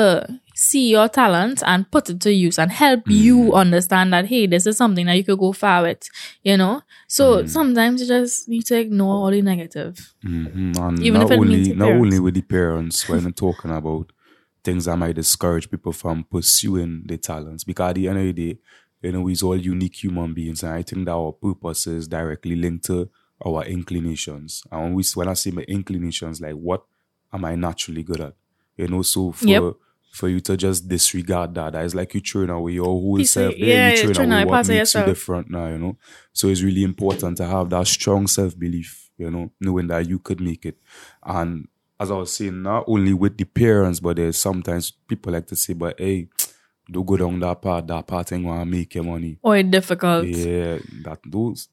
see 0.55 0.91
your 0.91 1.09
talent 1.09 1.63
and 1.67 1.91
put 1.91 2.11
it 2.11 2.21
to 2.21 2.33
use 2.33 2.59
and 2.59 2.71
help 2.71 3.01
Mm-hmm. 3.01 3.11
you 3.25 3.53
understand 3.55 4.13
that 4.13 4.27
hey 4.27 4.47
this 4.47 4.67
is 4.67 4.77
something 4.77 5.07
that 5.07 5.17
you 5.17 5.25
could 5.25 5.39
go 5.39 5.53
far 5.53 5.83
with 5.83 6.09
you 6.43 6.57
know 6.57 6.83
so 7.09 7.39
Mm-hmm. 7.39 7.47
sometimes 7.47 8.01
you 8.03 8.07
just 8.09 8.49
need 8.49 8.65
to 8.67 8.79
ignore 8.79 9.15
all 9.15 9.31
the 9.31 9.43
negative 9.43 10.15
Mhm. 10.25 10.77
And 10.79 11.03
Even 11.03 11.21
not 11.21 11.27
if 11.27 11.31
it 11.33 11.39
only 11.39 11.59
your 11.69 11.77
not 11.77 11.87
parents. 11.87 12.05
only 12.05 12.19
with 12.21 12.35
the 12.35 12.43
parents 12.43 13.09
when 13.09 13.27
I'm 13.27 13.33
talking 13.33 13.71
about 13.71 14.13
things 14.65 14.85
that 14.85 14.97
might 14.97 15.17
discourage 15.17 15.71
people 15.71 15.93
from 15.93 16.25
pursuing 16.25 17.03
their 17.07 17.19
talents. 17.19 17.65
Because 17.65 17.91
at 17.91 17.95
the 17.97 18.09
end 18.09 18.19
of 18.19 18.25
the 18.25 18.33
day, 18.33 18.59
you 19.03 19.13
know, 19.13 19.21
we're 19.23 19.35
all 19.43 19.57
unique 19.57 20.05
human 20.05 20.33
beings, 20.35 20.63
and 20.63 20.73
I 20.73 20.83
think 20.83 21.07
that 21.07 21.13
our 21.13 21.33
purpose 21.33 21.89
is 21.89 22.07
directly 22.07 22.55
linked 22.55 22.85
to 22.87 23.11
our 23.45 23.65
inclinations. 23.65 24.63
And 24.71 24.81
when 24.83 24.95
we 24.95 25.05
when 25.15 25.29
I 25.29 25.35
say 25.35 25.51
my 25.51 25.63
inclinations, 25.63 26.41
like 26.41 26.55
what 26.55 26.85
am 27.33 27.45
I 27.45 27.57
naturally 27.57 28.03
good 28.05 28.21
at? 28.21 28.35
You 28.77 28.89
know, 28.89 29.03
so 29.03 29.33
for 29.33 29.47
Yep. 29.49 29.75
For 30.13 30.29
you 30.29 30.41
to 30.41 30.57
just 30.57 30.87
disregard 30.87 31.55
that, 31.55 31.73
that 31.73 31.85
is 31.85 31.95
like 31.95 32.13
you 32.15 32.21
throwing 32.21 32.51
away 32.51 32.73
your 32.73 32.85
whole 32.85 33.17
Piece 33.17 33.35
of- 33.37 33.43
self. 33.45 33.55
there, 33.59 33.67
yeah, 33.69 33.91
you 33.95 34.13
throwing 34.15 34.31
away 34.31 34.43
away 34.43 34.51
what 34.51 34.61
of 34.61 34.69
makes 34.69 34.95
you 34.95 35.05
different 35.05 35.51
now, 35.51 35.67
you 35.69 35.79
know. 35.79 35.97
So 36.35 36.49
it's 36.49 36.63
really 36.63 36.85
important 36.85 37.39
to 37.39 37.47
have 37.47 37.71
that 37.71 37.87
strong 37.87 38.27
self 38.27 38.57
belief, 38.59 39.09
you 39.19 39.31
know, 39.31 39.51
knowing 39.61 39.87
that 39.89 40.07
you 40.09 40.19
could 40.19 40.41
make 40.41 40.67
it. 40.67 40.77
And 41.25 41.67
as 41.99 42.11
I 42.11 42.15
was 42.15 42.33
saying, 42.33 42.63
not 42.63 42.85
only 42.87 43.15
with 43.15 43.39
the 43.39 43.45
parents, 43.45 44.01
but 44.01 44.17
there's 44.17 44.37
sometimes 44.39 44.91
people 44.91 45.33
like 45.33 45.47
to 45.47 45.57
say, 45.57 45.73
but 45.73 45.99
hey, 45.99 46.29
don't 46.91 47.07
go 47.07 47.17
down 47.17 47.41
that 47.41 47.63
path, 47.63 47.87
that 47.87 48.07
path 48.07 48.33
ain't 48.33 48.45
gonna 48.45 48.67
make 48.67 48.95
you 48.95 49.03
money. 49.03 49.39
Or 49.43 49.57
it's 49.57 49.71
difficult. 49.71 50.27
Yeah, 50.27 50.79
that 51.05 51.21
those 51.25 51.69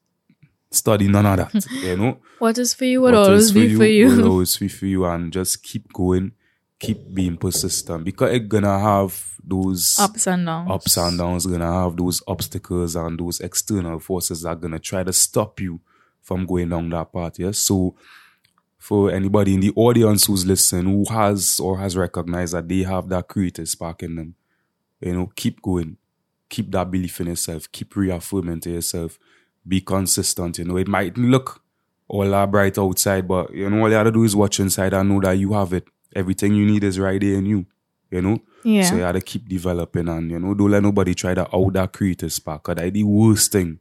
study 0.70 1.08
none 1.08 1.26
of 1.26 1.52
that, 1.52 1.66
you 1.82 1.96
know. 1.96 2.18
What 2.38 2.56
is 2.56 2.72
for 2.72 2.84
you 2.86 3.02
would 3.02 3.12
What 3.12 3.26
always 3.28 3.52
be 3.52 3.74
for 3.76 3.84
you. 3.84 4.06
will 4.06 4.28
always 4.32 4.56
be 4.56 4.68
for 4.68 4.86
you, 4.86 5.04
and 5.04 5.30
just 5.32 5.62
keep 5.62 5.92
going, 5.92 6.32
keep 6.80 7.14
being 7.14 7.36
persistent 7.36 8.04
because 8.04 8.32
it's 8.34 8.46
gonna 8.48 8.78
have 8.80 9.36
those 9.44 9.98
Ups 9.98 10.26
and 10.26 10.46
downs. 10.46 10.70
ups 10.70 10.96
and 10.96 11.18
downs, 11.18 11.46
gonna 11.46 11.72
have 11.72 11.96
those 11.96 12.22
obstacles 12.26 12.96
and 12.96 13.20
those 13.20 13.40
external 13.40 13.98
forces 14.00 14.42
that 14.42 14.48
are 14.48 14.56
gonna 14.56 14.78
try 14.78 15.04
to 15.04 15.12
stop 15.12 15.60
you 15.60 15.80
from 16.22 16.46
going 16.46 16.70
down 16.70 16.88
that 16.90 17.12
path. 17.12 17.38
Yeah. 17.38 17.50
So 17.52 17.94
for 18.78 19.10
anybody 19.10 19.54
in 19.54 19.60
the 19.60 19.72
audience 19.76 20.26
who's 20.26 20.46
listening 20.46 20.86
who 20.86 21.04
has 21.12 21.60
or 21.60 21.78
has 21.78 21.96
recognized 21.96 22.54
that 22.54 22.68
they 22.68 22.82
have 22.82 23.08
that 23.10 23.28
creative 23.28 23.68
spark 23.68 24.02
in 24.02 24.16
them, 24.16 24.34
you 25.00 25.12
know, 25.14 25.30
keep 25.36 25.60
going. 25.62 25.96
Keep 26.48 26.72
that 26.72 26.90
belief 26.90 27.20
in 27.20 27.28
yourself. 27.28 27.70
Keep 27.70 27.94
reaffirming 27.94 28.60
to 28.60 28.70
yourself. 28.70 29.18
Be 29.68 29.80
consistent. 29.80 30.58
You 30.58 30.64
know, 30.64 30.76
it 30.78 30.88
might 30.88 31.16
look 31.16 31.62
all 32.08 32.28
that 32.28 32.50
bright 32.50 32.76
outside, 32.78 33.28
but 33.28 33.54
you 33.54 33.68
know, 33.70 33.82
all 33.82 33.88
you 33.88 33.94
have 33.94 34.06
to 34.06 34.10
do 34.12 34.24
is 34.24 34.34
watch 34.34 34.58
inside 34.58 34.94
and 34.94 35.08
know 35.10 35.20
that 35.20 35.32
you 35.38 35.52
have 35.52 35.72
it. 35.72 35.86
Everything 36.14 36.54
you 36.54 36.66
need 36.66 36.84
is 36.84 36.98
right 36.98 37.20
there 37.20 37.34
in 37.34 37.46
you. 37.46 37.66
You 38.10 38.22
know? 38.22 38.38
Yeah. 38.64 38.82
So 38.82 38.96
you 38.96 39.12
to 39.12 39.20
keep 39.20 39.48
developing 39.48 40.08
and 40.08 40.30
you 40.30 40.38
know, 40.38 40.54
don't 40.54 40.70
let 40.70 40.82
nobody 40.82 41.14
try 41.14 41.34
to 41.34 41.42
out 41.54 41.72
that 41.74 41.92
creative 41.92 42.32
spark. 42.32 42.64
Cause 42.64 42.76
that's 42.76 42.90
the 42.92 43.04
worst 43.04 43.52
thing 43.52 43.78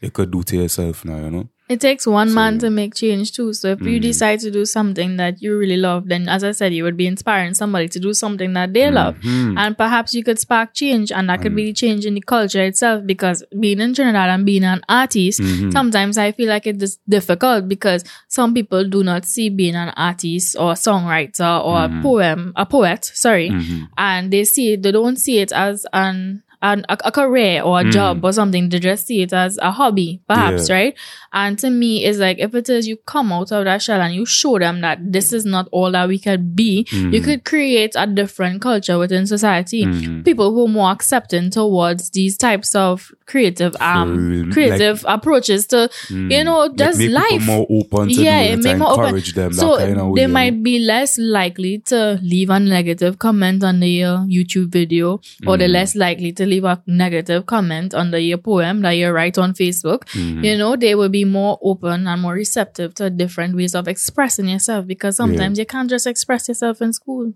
you 0.00 0.10
could 0.10 0.30
do 0.30 0.42
to 0.42 0.56
yourself 0.56 1.04
now, 1.04 1.16
you 1.16 1.30
know? 1.30 1.48
It 1.72 1.80
takes 1.80 2.06
one 2.06 2.28
So, 2.28 2.34
man 2.34 2.58
to 2.58 2.68
make 2.70 2.94
change 2.94 3.32
too. 3.32 3.52
So 3.54 3.68
if 3.76 3.80
you 3.80 3.98
Mhm. 3.98 4.02
decide 4.02 4.40
to 4.40 4.50
do 4.50 4.64
something 4.66 5.16
that 5.16 5.40
you 5.42 5.56
really 5.56 5.78
love, 5.78 6.08
then 6.12 6.28
as 6.28 6.44
I 6.44 6.52
said, 6.52 6.74
you 6.74 6.84
would 6.84 6.98
be 6.98 7.06
inspiring 7.06 7.54
somebody 7.54 7.88
to 7.94 7.98
do 8.06 8.12
something 8.22 8.52
that 8.58 8.74
they 8.74 8.90
love. 8.90 9.14
Mhm. 9.20 9.54
And 9.62 9.78
perhaps 9.78 10.12
you 10.16 10.22
could 10.22 10.38
spark 10.38 10.74
change 10.74 11.10
and 11.10 11.28
that 11.30 11.40
could 11.42 11.56
be 11.56 11.64
the 11.70 11.72
change 11.72 12.04
in 12.04 12.14
the 12.14 12.20
culture 12.20 12.62
itself 12.62 13.06
because 13.06 13.42
being 13.58 13.80
in 13.80 13.94
Trinidad 13.94 14.28
and 14.34 14.44
being 14.44 14.64
an 14.64 14.82
artist, 14.88 15.40
Mhm. 15.40 15.72
sometimes 15.72 16.18
I 16.18 16.32
feel 16.32 16.48
like 16.48 16.66
it 16.66 16.82
is 16.82 16.98
difficult 17.08 17.68
because 17.68 18.04
some 18.28 18.52
people 18.52 18.84
do 18.96 19.02
not 19.02 19.24
see 19.24 19.48
being 19.48 19.74
an 19.74 19.92
artist 19.96 20.56
or 20.58 20.72
a 20.72 20.74
songwriter 20.86 21.52
or 21.64 21.84
a 21.84 21.88
poem, 22.02 22.52
a 22.56 22.66
poet, 22.66 23.02
sorry, 23.14 23.48
Mhm. 23.50 23.88
and 23.96 24.30
they 24.30 24.44
see 24.44 24.72
it, 24.74 24.82
they 24.82 24.92
don't 24.92 25.16
see 25.16 25.38
it 25.38 25.52
as 25.52 25.86
an 25.94 26.42
an, 26.62 26.84
a, 26.88 26.96
a 27.06 27.12
career 27.12 27.60
or 27.62 27.80
a 27.80 27.90
job 27.90 28.24
or 28.24 28.32
something. 28.32 28.68
They 28.68 28.78
just 28.78 29.06
see 29.06 29.22
it 29.22 29.32
as 29.32 29.58
a 29.60 29.70
hobby, 29.72 30.20
perhaps, 30.28 30.68
Yeah. 30.68 30.74
right? 30.76 30.94
And 31.32 31.58
to 31.58 31.70
me, 31.70 32.04
it's 32.04 32.18
like 32.18 32.38
if 32.38 32.54
it 32.54 32.68
is 32.68 32.86
you 32.86 32.96
come 33.06 33.32
out 33.32 33.50
of 33.52 33.64
that 33.64 33.82
shell 33.82 34.00
and 34.00 34.14
you 34.14 34.24
show 34.26 34.58
them 34.58 34.80
that 34.82 34.98
this 35.12 35.32
is 35.32 35.44
not 35.44 35.68
all 35.72 35.90
that 35.90 36.06
we 36.08 36.18
could 36.18 36.54
be, 36.54 36.86
you 36.92 37.20
could 37.20 37.44
create 37.44 37.92
a 37.96 38.06
different 38.06 38.62
culture 38.62 38.98
within 38.98 39.26
society. 39.26 39.84
Mhm. 39.84 40.24
People 40.24 40.52
who 40.52 40.64
are 40.66 40.68
more 40.68 40.90
accepting 40.92 41.50
towards 41.50 42.10
these 42.10 42.36
types 42.36 42.74
of 42.74 43.10
creative 43.26 43.74
um 43.80 44.28
real. 44.30 44.52
creative 44.52 45.04
approaches 45.08 45.66
to 45.66 45.88
you 46.10 46.44
know 46.44 46.68
just 46.76 46.98
people 46.98 47.14
life 47.14 47.46
more 47.46 47.66
open 47.70 48.08
to 48.08 48.22
yeah, 48.22 48.40
it 48.40 48.58
make 48.62 48.76
more 48.76 48.90
open. 48.92 49.04
encourage 49.06 49.32
them. 49.34 49.52
So 49.54 49.76
that 49.78 49.86
kind 49.88 50.00
of 50.00 50.14
they 50.14 50.26
might 50.26 50.62
be 50.62 50.78
less 50.80 51.18
likely 51.18 51.78
to 51.86 52.20
leave 52.22 52.50
a 52.50 52.60
negative 52.60 53.18
comment 53.18 53.64
under 53.64 53.86
your 53.86 54.18
YouTube 54.28 54.68
video, 54.68 55.14
or 55.46 55.54
Mm. 55.54 55.58
they're 55.58 55.68
less 55.68 55.96
likely 55.96 56.32
to 56.32 56.44
leave 56.52 56.64
a 56.72 56.74
negative 57.04 57.42
comment 57.54 57.90
under 58.02 58.18
your 58.30 58.38
poem 58.48 58.82
that 58.84 58.94
you 59.00 59.08
write 59.16 59.36
on 59.44 59.50
Facebook. 59.60 60.00
Mm-hmm. 60.12 60.44
You 60.46 60.54
know, 60.60 60.72
they 60.84 60.94
will 61.00 61.08
be 61.20 61.24
more 61.38 61.54
open 61.70 62.06
and 62.10 62.18
more 62.24 62.34
receptive 62.44 62.90
to 62.98 63.10
different 63.22 63.52
ways 63.60 63.74
of 63.80 63.88
expressing 63.94 64.48
yourself 64.54 64.86
because 64.94 65.14
sometimes 65.22 65.54
you 65.60 65.66
can't 65.74 65.90
just 65.94 66.06
express 66.06 66.48
yourself 66.48 66.82
in 66.86 66.92
school. 66.92 67.32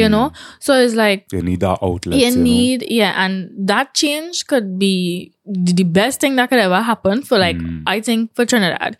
You 0.00 0.08
know, 0.14 0.32
so 0.66 0.74
it's 0.84 0.94
like 1.04 1.26
You 1.32 1.40
need 1.48 1.60
that 1.60 1.78
outlet. 1.88 2.16
you 2.18 2.26
Mm. 2.26 2.30
you 2.30 2.36
know? 2.36 2.42
need 2.50 2.78
yeah 3.00 3.12
and 3.24 3.34
that 3.72 3.86
change 4.02 4.36
could 4.50 4.68
be 4.86 4.94
the 5.78 5.84
best 5.98 6.16
thing 6.22 6.34
that 6.38 6.48
could 6.50 6.58
ever 6.68 6.80
happen 6.92 7.22
for 7.28 7.36
like 7.46 7.58
Mm. 7.58 7.82
i 7.94 7.96
think 8.06 8.34
for 8.36 8.44
trinidad 8.52 8.96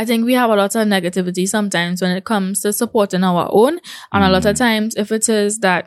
i 0.00 0.02
think 0.08 0.20
we 0.28 0.34
have 0.40 0.50
a 0.54 0.58
lot 0.62 0.72
of 0.80 0.86
negativity 0.96 1.44
sometimes 1.56 1.96
when 2.02 2.12
it 2.20 2.24
comes 2.32 2.54
to 2.62 2.72
supporting 2.82 3.24
our 3.30 3.46
own 3.62 3.74
and 4.12 4.22
a 4.28 4.30
lot 4.34 4.44
Mm. 4.46 4.50
of 4.50 4.56
times 4.66 4.94
if 5.02 5.08
it 5.18 5.26
is 5.40 5.58
that 5.66 5.82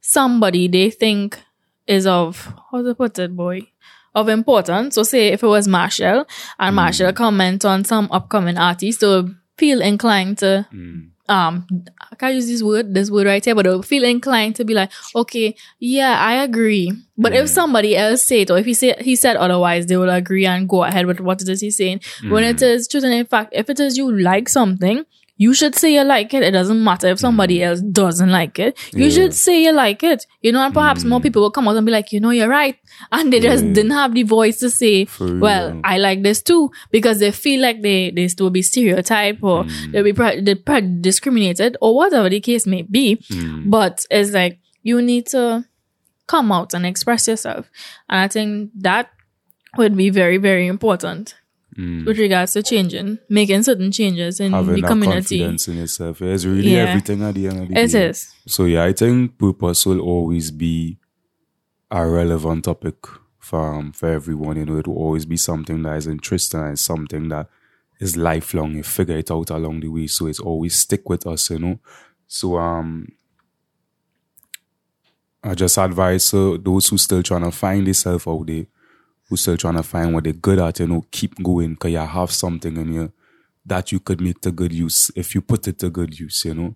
somebody 0.00 0.68
they 0.68 0.90
think 0.90 1.40
is 1.88 2.06
of 2.06 2.54
how 2.70 2.82
to 2.82 2.94
put 2.94 3.18
it 3.18 3.34
boy 3.34 3.66
of 4.14 4.28
importance 4.28 4.94
so 4.94 5.02
say 5.02 5.28
if 5.28 5.42
it 5.42 5.46
was 5.46 5.66
Machel 5.68 6.24
and 6.58 6.76
Mm. 6.76 6.80
Machel 6.80 7.14
comment 7.14 7.64
on 7.64 7.84
some 7.84 8.08
upcoming 8.12 8.58
artist 8.58 9.00
to 9.00 9.34
feel 9.56 9.80
inclined 9.82 10.38
to 10.38 10.66
Mm. 10.72 11.08
um 11.28 11.66
I 12.10 12.14
can't 12.20 12.34
use 12.34 12.46
this 12.48 12.62
word, 12.62 12.94
this 12.94 13.10
word 13.10 13.26
right 13.26 13.44
here, 13.44 13.54
but 13.54 13.66
I'll 13.66 13.82
feel 13.82 14.02
inclined 14.04 14.56
to 14.56 14.64
be 14.64 14.72
like, 14.74 14.90
okay, 15.14 15.54
yeah, 15.78 16.14
I 16.18 16.42
agree. 16.42 16.90
But 17.18 17.34
if 17.34 17.48
somebody 17.50 17.94
else 18.04 18.24
say 18.24 18.40
it, 18.42 18.50
or 18.50 18.58
if 18.58 18.66
he 18.66 18.74
said 18.74 19.02
he 19.08 19.14
said 19.14 19.36
otherwise, 19.36 19.86
they 19.86 19.98
will 19.98 20.08
agree 20.10 20.46
and 20.46 20.66
go 20.68 20.84
ahead 20.84 21.04
with 21.06 21.20
what 21.20 21.42
it 21.42 21.48
is 21.54 21.60
he's 21.60 21.76
saying. 21.76 22.00
When 22.34 22.44
it 22.44 22.62
is 22.62 22.88
truth 22.88 23.04
and 23.04 23.12
in 23.12 23.26
fact, 23.26 23.52
if 23.52 23.68
it 23.68 23.78
is 23.78 23.98
you 23.98 24.06
like 24.30 24.48
something, 24.48 25.04
you 25.40 25.54
should 25.54 25.74
say 25.76 25.94
you 25.94 26.02
like 26.02 26.34
it. 26.34 26.42
It 26.42 26.50
doesn't 26.50 26.82
matter 26.82 27.06
if 27.06 27.20
somebody 27.20 27.62
else 27.62 27.80
doesn't 27.80 28.30
like 28.30 28.58
it. 28.58 28.76
You 28.92 29.04
Yeah. 29.04 29.10
should 29.10 29.34
say 29.34 29.62
you 29.62 29.72
like 29.72 30.02
it. 30.02 30.26
You 30.42 30.50
know, 30.52 30.60
and 30.64 30.74
perhaps 30.74 31.04
more 31.04 31.20
people 31.20 31.42
will 31.42 31.52
come 31.52 31.68
out 31.68 31.76
and 31.76 31.86
be 31.86 31.92
like, 31.92 32.12
you 32.12 32.18
know, 32.20 32.30
you're 32.30 32.48
right. 32.48 32.76
And 33.12 33.32
they 33.32 33.38
just 33.40 33.64
Yeah. 33.64 33.72
didn't 33.72 33.92
have 33.92 34.14
the 34.14 34.24
voice 34.24 34.58
to 34.58 34.68
say, 34.70 35.06
well. 35.20 35.80
I 35.84 35.98
like 35.98 36.22
this 36.24 36.42
too, 36.42 36.70
because 36.90 37.20
they 37.20 37.30
feel 37.30 37.62
like 37.62 37.82
they, 37.82 38.10
they 38.10 38.26
still 38.28 38.50
be 38.50 38.62
stereotyped 38.62 39.42
or 39.42 39.62
Mm. 39.64 39.92
they'll 39.92 40.04
be 40.04 40.12
pre- 40.12 40.40
they're 40.40 40.56
pre- 40.56 40.80
discriminated 41.00 41.76
or 41.80 41.94
whatever 41.94 42.28
the 42.28 42.40
case 42.40 42.66
may 42.66 42.82
be. 42.82 43.16
Mm. 43.30 43.70
But 43.70 44.04
it's 44.10 44.32
like 44.32 44.58
you 44.82 45.00
need 45.00 45.26
to 45.28 45.64
come 46.26 46.50
out 46.52 46.74
and 46.74 46.84
express 46.84 47.28
yourself. 47.28 47.70
And 48.10 48.18
I 48.20 48.28
think 48.28 48.70
that 48.80 49.10
would 49.76 49.96
be 49.96 50.10
very, 50.10 50.38
very 50.38 50.66
important 50.66 51.34
Mm. 51.78 52.04
with 52.06 52.18
regards 52.18 52.54
to 52.54 52.62
changing, 52.62 53.18
making 53.28 53.62
certain 53.62 53.92
changes 53.92 54.40
in 54.40 54.50
Having 54.52 54.74
the 54.74 54.80
that 54.80 54.88
community. 54.88 55.38
confidence 55.38 55.68
in 55.68 55.76
yourself. 55.76 56.20
It's 56.22 56.44
really 56.44 56.72
Yeah. 56.72 56.86
everything 56.88 57.22
at 57.22 57.34
the 57.36 57.46
end 57.46 57.60
of 57.62 57.68
the 57.68 57.72
It 57.80 57.90
day. 57.92 58.04
It 58.06 58.10
is. 58.10 58.32
So 58.48 58.64
yeah, 58.64 58.82
I 58.84 58.92
think 58.92 59.38
purpose 59.38 59.86
will 59.86 60.00
always 60.00 60.50
be 60.50 60.98
a 61.90 62.04
relevant 62.04 62.64
topic 62.64 62.96
for 63.38 63.74
um, 63.76 63.92
for 63.92 64.08
everyone. 64.08 64.56
You 64.56 64.66
know, 64.66 64.76
it 64.78 64.88
will 64.88 64.96
always 64.96 65.24
be 65.24 65.36
something 65.36 65.82
that 65.84 65.96
is 65.98 66.08
interesting 66.08 66.60
and 66.60 66.76
something 66.78 67.28
that 67.28 67.48
is 68.00 68.16
lifelong. 68.16 68.74
You 68.74 68.82
figure 68.82 69.16
it 69.16 69.30
out 69.30 69.50
along 69.50 69.80
the 69.80 69.88
way, 69.88 70.08
so 70.08 70.26
it's 70.26 70.40
always 70.40 70.74
stick 70.74 71.08
with 71.08 71.28
us. 71.28 71.48
You 71.50 71.60
know, 71.60 71.78
so 72.26 72.58
um, 72.58 73.06
I 75.44 75.54
just 75.54 75.78
advise 75.78 76.34
uh, 76.34 76.56
those 76.60 76.88
who 76.88 76.98
still 76.98 77.22
trying 77.22 77.44
to 77.44 77.50
find 77.52 77.86
themselves 77.86 78.26
out 78.26 78.46
there, 78.46 78.66
who 79.28 79.36
still 79.36 79.56
trying 79.56 79.74
to 79.76 79.82
find 79.82 80.14
what 80.14 80.24
they're 80.24 80.32
good 80.32 80.58
at. 80.58 80.80
You 80.80 80.86
know, 80.86 81.04
keep 81.10 81.42
going 81.42 81.74
because 81.74 81.92
you 81.92 81.98
have 81.98 82.30
something 82.30 82.76
in 82.76 82.92
you 82.92 83.12
that 83.66 83.92
you 83.92 84.00
could 84.00 84.20
make 84.20 84.40
to 84.40 84.50
good 84.50 84.72
use 84.72 85.10
if 85.14 85.34
you 85.34 85.40
put 85.42 85.68
it 85.68 85.78
to 85.80 85.90
good 85.90 86.18
use. 86.18 86.44
You 86.44 86.54
know, 86.54 86.74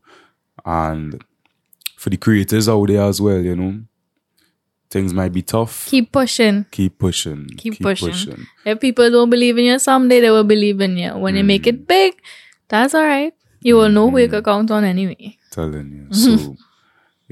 and 0.65 1.23
for 1.97 2.11
the 2.11 2.17
creators 2.17 2.69
out 2.69 2.87
there 2.89 3.03
as 3.03 3.21
well, 3.21 3.41
you 3.41 3.57
know, 3.57 3.81
things 4.91 5.15
might 5.15 5.33
be 5.33 5.43
tough. 5.43 5.87
Keep 5.89 6.13
pushing. 6.13 6.67
Keep 6.71 6.99
pushing. 6.99 7.47
Keep, 7.57 7.81
pushing. 7.81 8.47
If 8.65 8.81
people 8.81 9.11
don't 9.11 9.31
believe 9.31 9.57
in 9.57 9.65
you 9.65 9.79
someday, 9.79 10.21
they 10.21 10.31
will 10.31 10.45
believe 10.45 10.81
in 10.81 10.97
you. 10.97 11.17
When 11.17 11.37
you 11.37 11.43
Mm. 11.43 11.47
make 11.47 11.67
it 11.67 11.87
big, 11.87 12.15
that's 12.69 12.95
all 12.95 13.05
right. 13.07 13.33
You 13.61 13.77
will 13.77 13.89
know 13.89 14.11
who 14.11 14.19
you 14.19 14.29
can 14.29 14.43
count 14.43 14.71
on 14.71 14.85
anyway. 14.85 15.39
Telling 15.51 15.91
you. 15.93 16.09
So, 16.13 16.57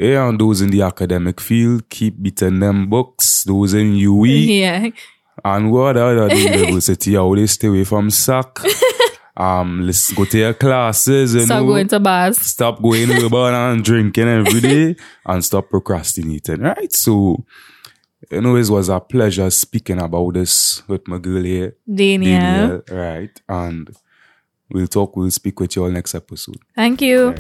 yeah, 0.01 0.29
and 0.29 0.41
those 0.41 0.61
in 0.63 0.71
the 0.71 0.83
academic 0.83 1.41
field, 1.41 1.89
keep 1.89 2.21
beating 2.23 2.61
them 2.61 2.89
books. 2.89 3.45
Those 3.45 3.75
in 3.75 3.93
UWI 3.93 4.47
Yeah. 4.61 4.89
and 5.45 5.71
what 5.71 5.97
other 5.97 6.29
the 6.29 6.39
university, 6.41 7.15
how 7.15 7.35
they 7.35 7.47
stay 7.47 7.69
away 7.69 7.85
from 7.85 8.11
sack. 8.11 8.59
um, 9.37 9.83
let's 9.87 10.13
go 10.13 10.25
to 10.25 10.39
your 10.39 10.55
classes. 10.55 11.35
You 11.35 11.41
Stop 11.43 11.61
know, 11.63 11.67
going 11.67 11.89
to 11.89 12.01
bars. 12.01 12.39
stop 12.39 12.81
going 12.83 13.09
to 13.09 13.21
the 13.23 13.29
bar 13.29 13.53
and 13.53 13.85
drinking 13.85 14.29
every 14.29 14.61
day 14.71 14.97
and 15.27 15.45
stop 15.45 15.69
procrastinating. 15.71 16.61
Right? 16.61 16.93
So, 16.93 17.45
you 18.31 18.41
know, 18.41 18.57
it 18.57 18.69
was 18.69 18.89
a 18.89 19.01
pleasure 19.01 19.49
speaking 19.51 19.99
about 20.01 20.35
this 20.35 20.87
with 20.89 21.07
my 21.09 21.19
girl 21.19 21.43
here. 21.43 21.75
Daniel. 21.93 22.41
Daneyel, 22.41 22.91
right? 22.91 23.41
And 23.49 23.91
we'll 24.71 24.87
talk, 24.89 25.17
we'll 25.17 25.31
speak 25.31 25.59
with 25.61 25.75
you 25.77 25.85
all 25.85 25.91
next 25.91 26.15
episode. 26.15 26.59
Thank 26.75 27.01
you. 27.03 27.35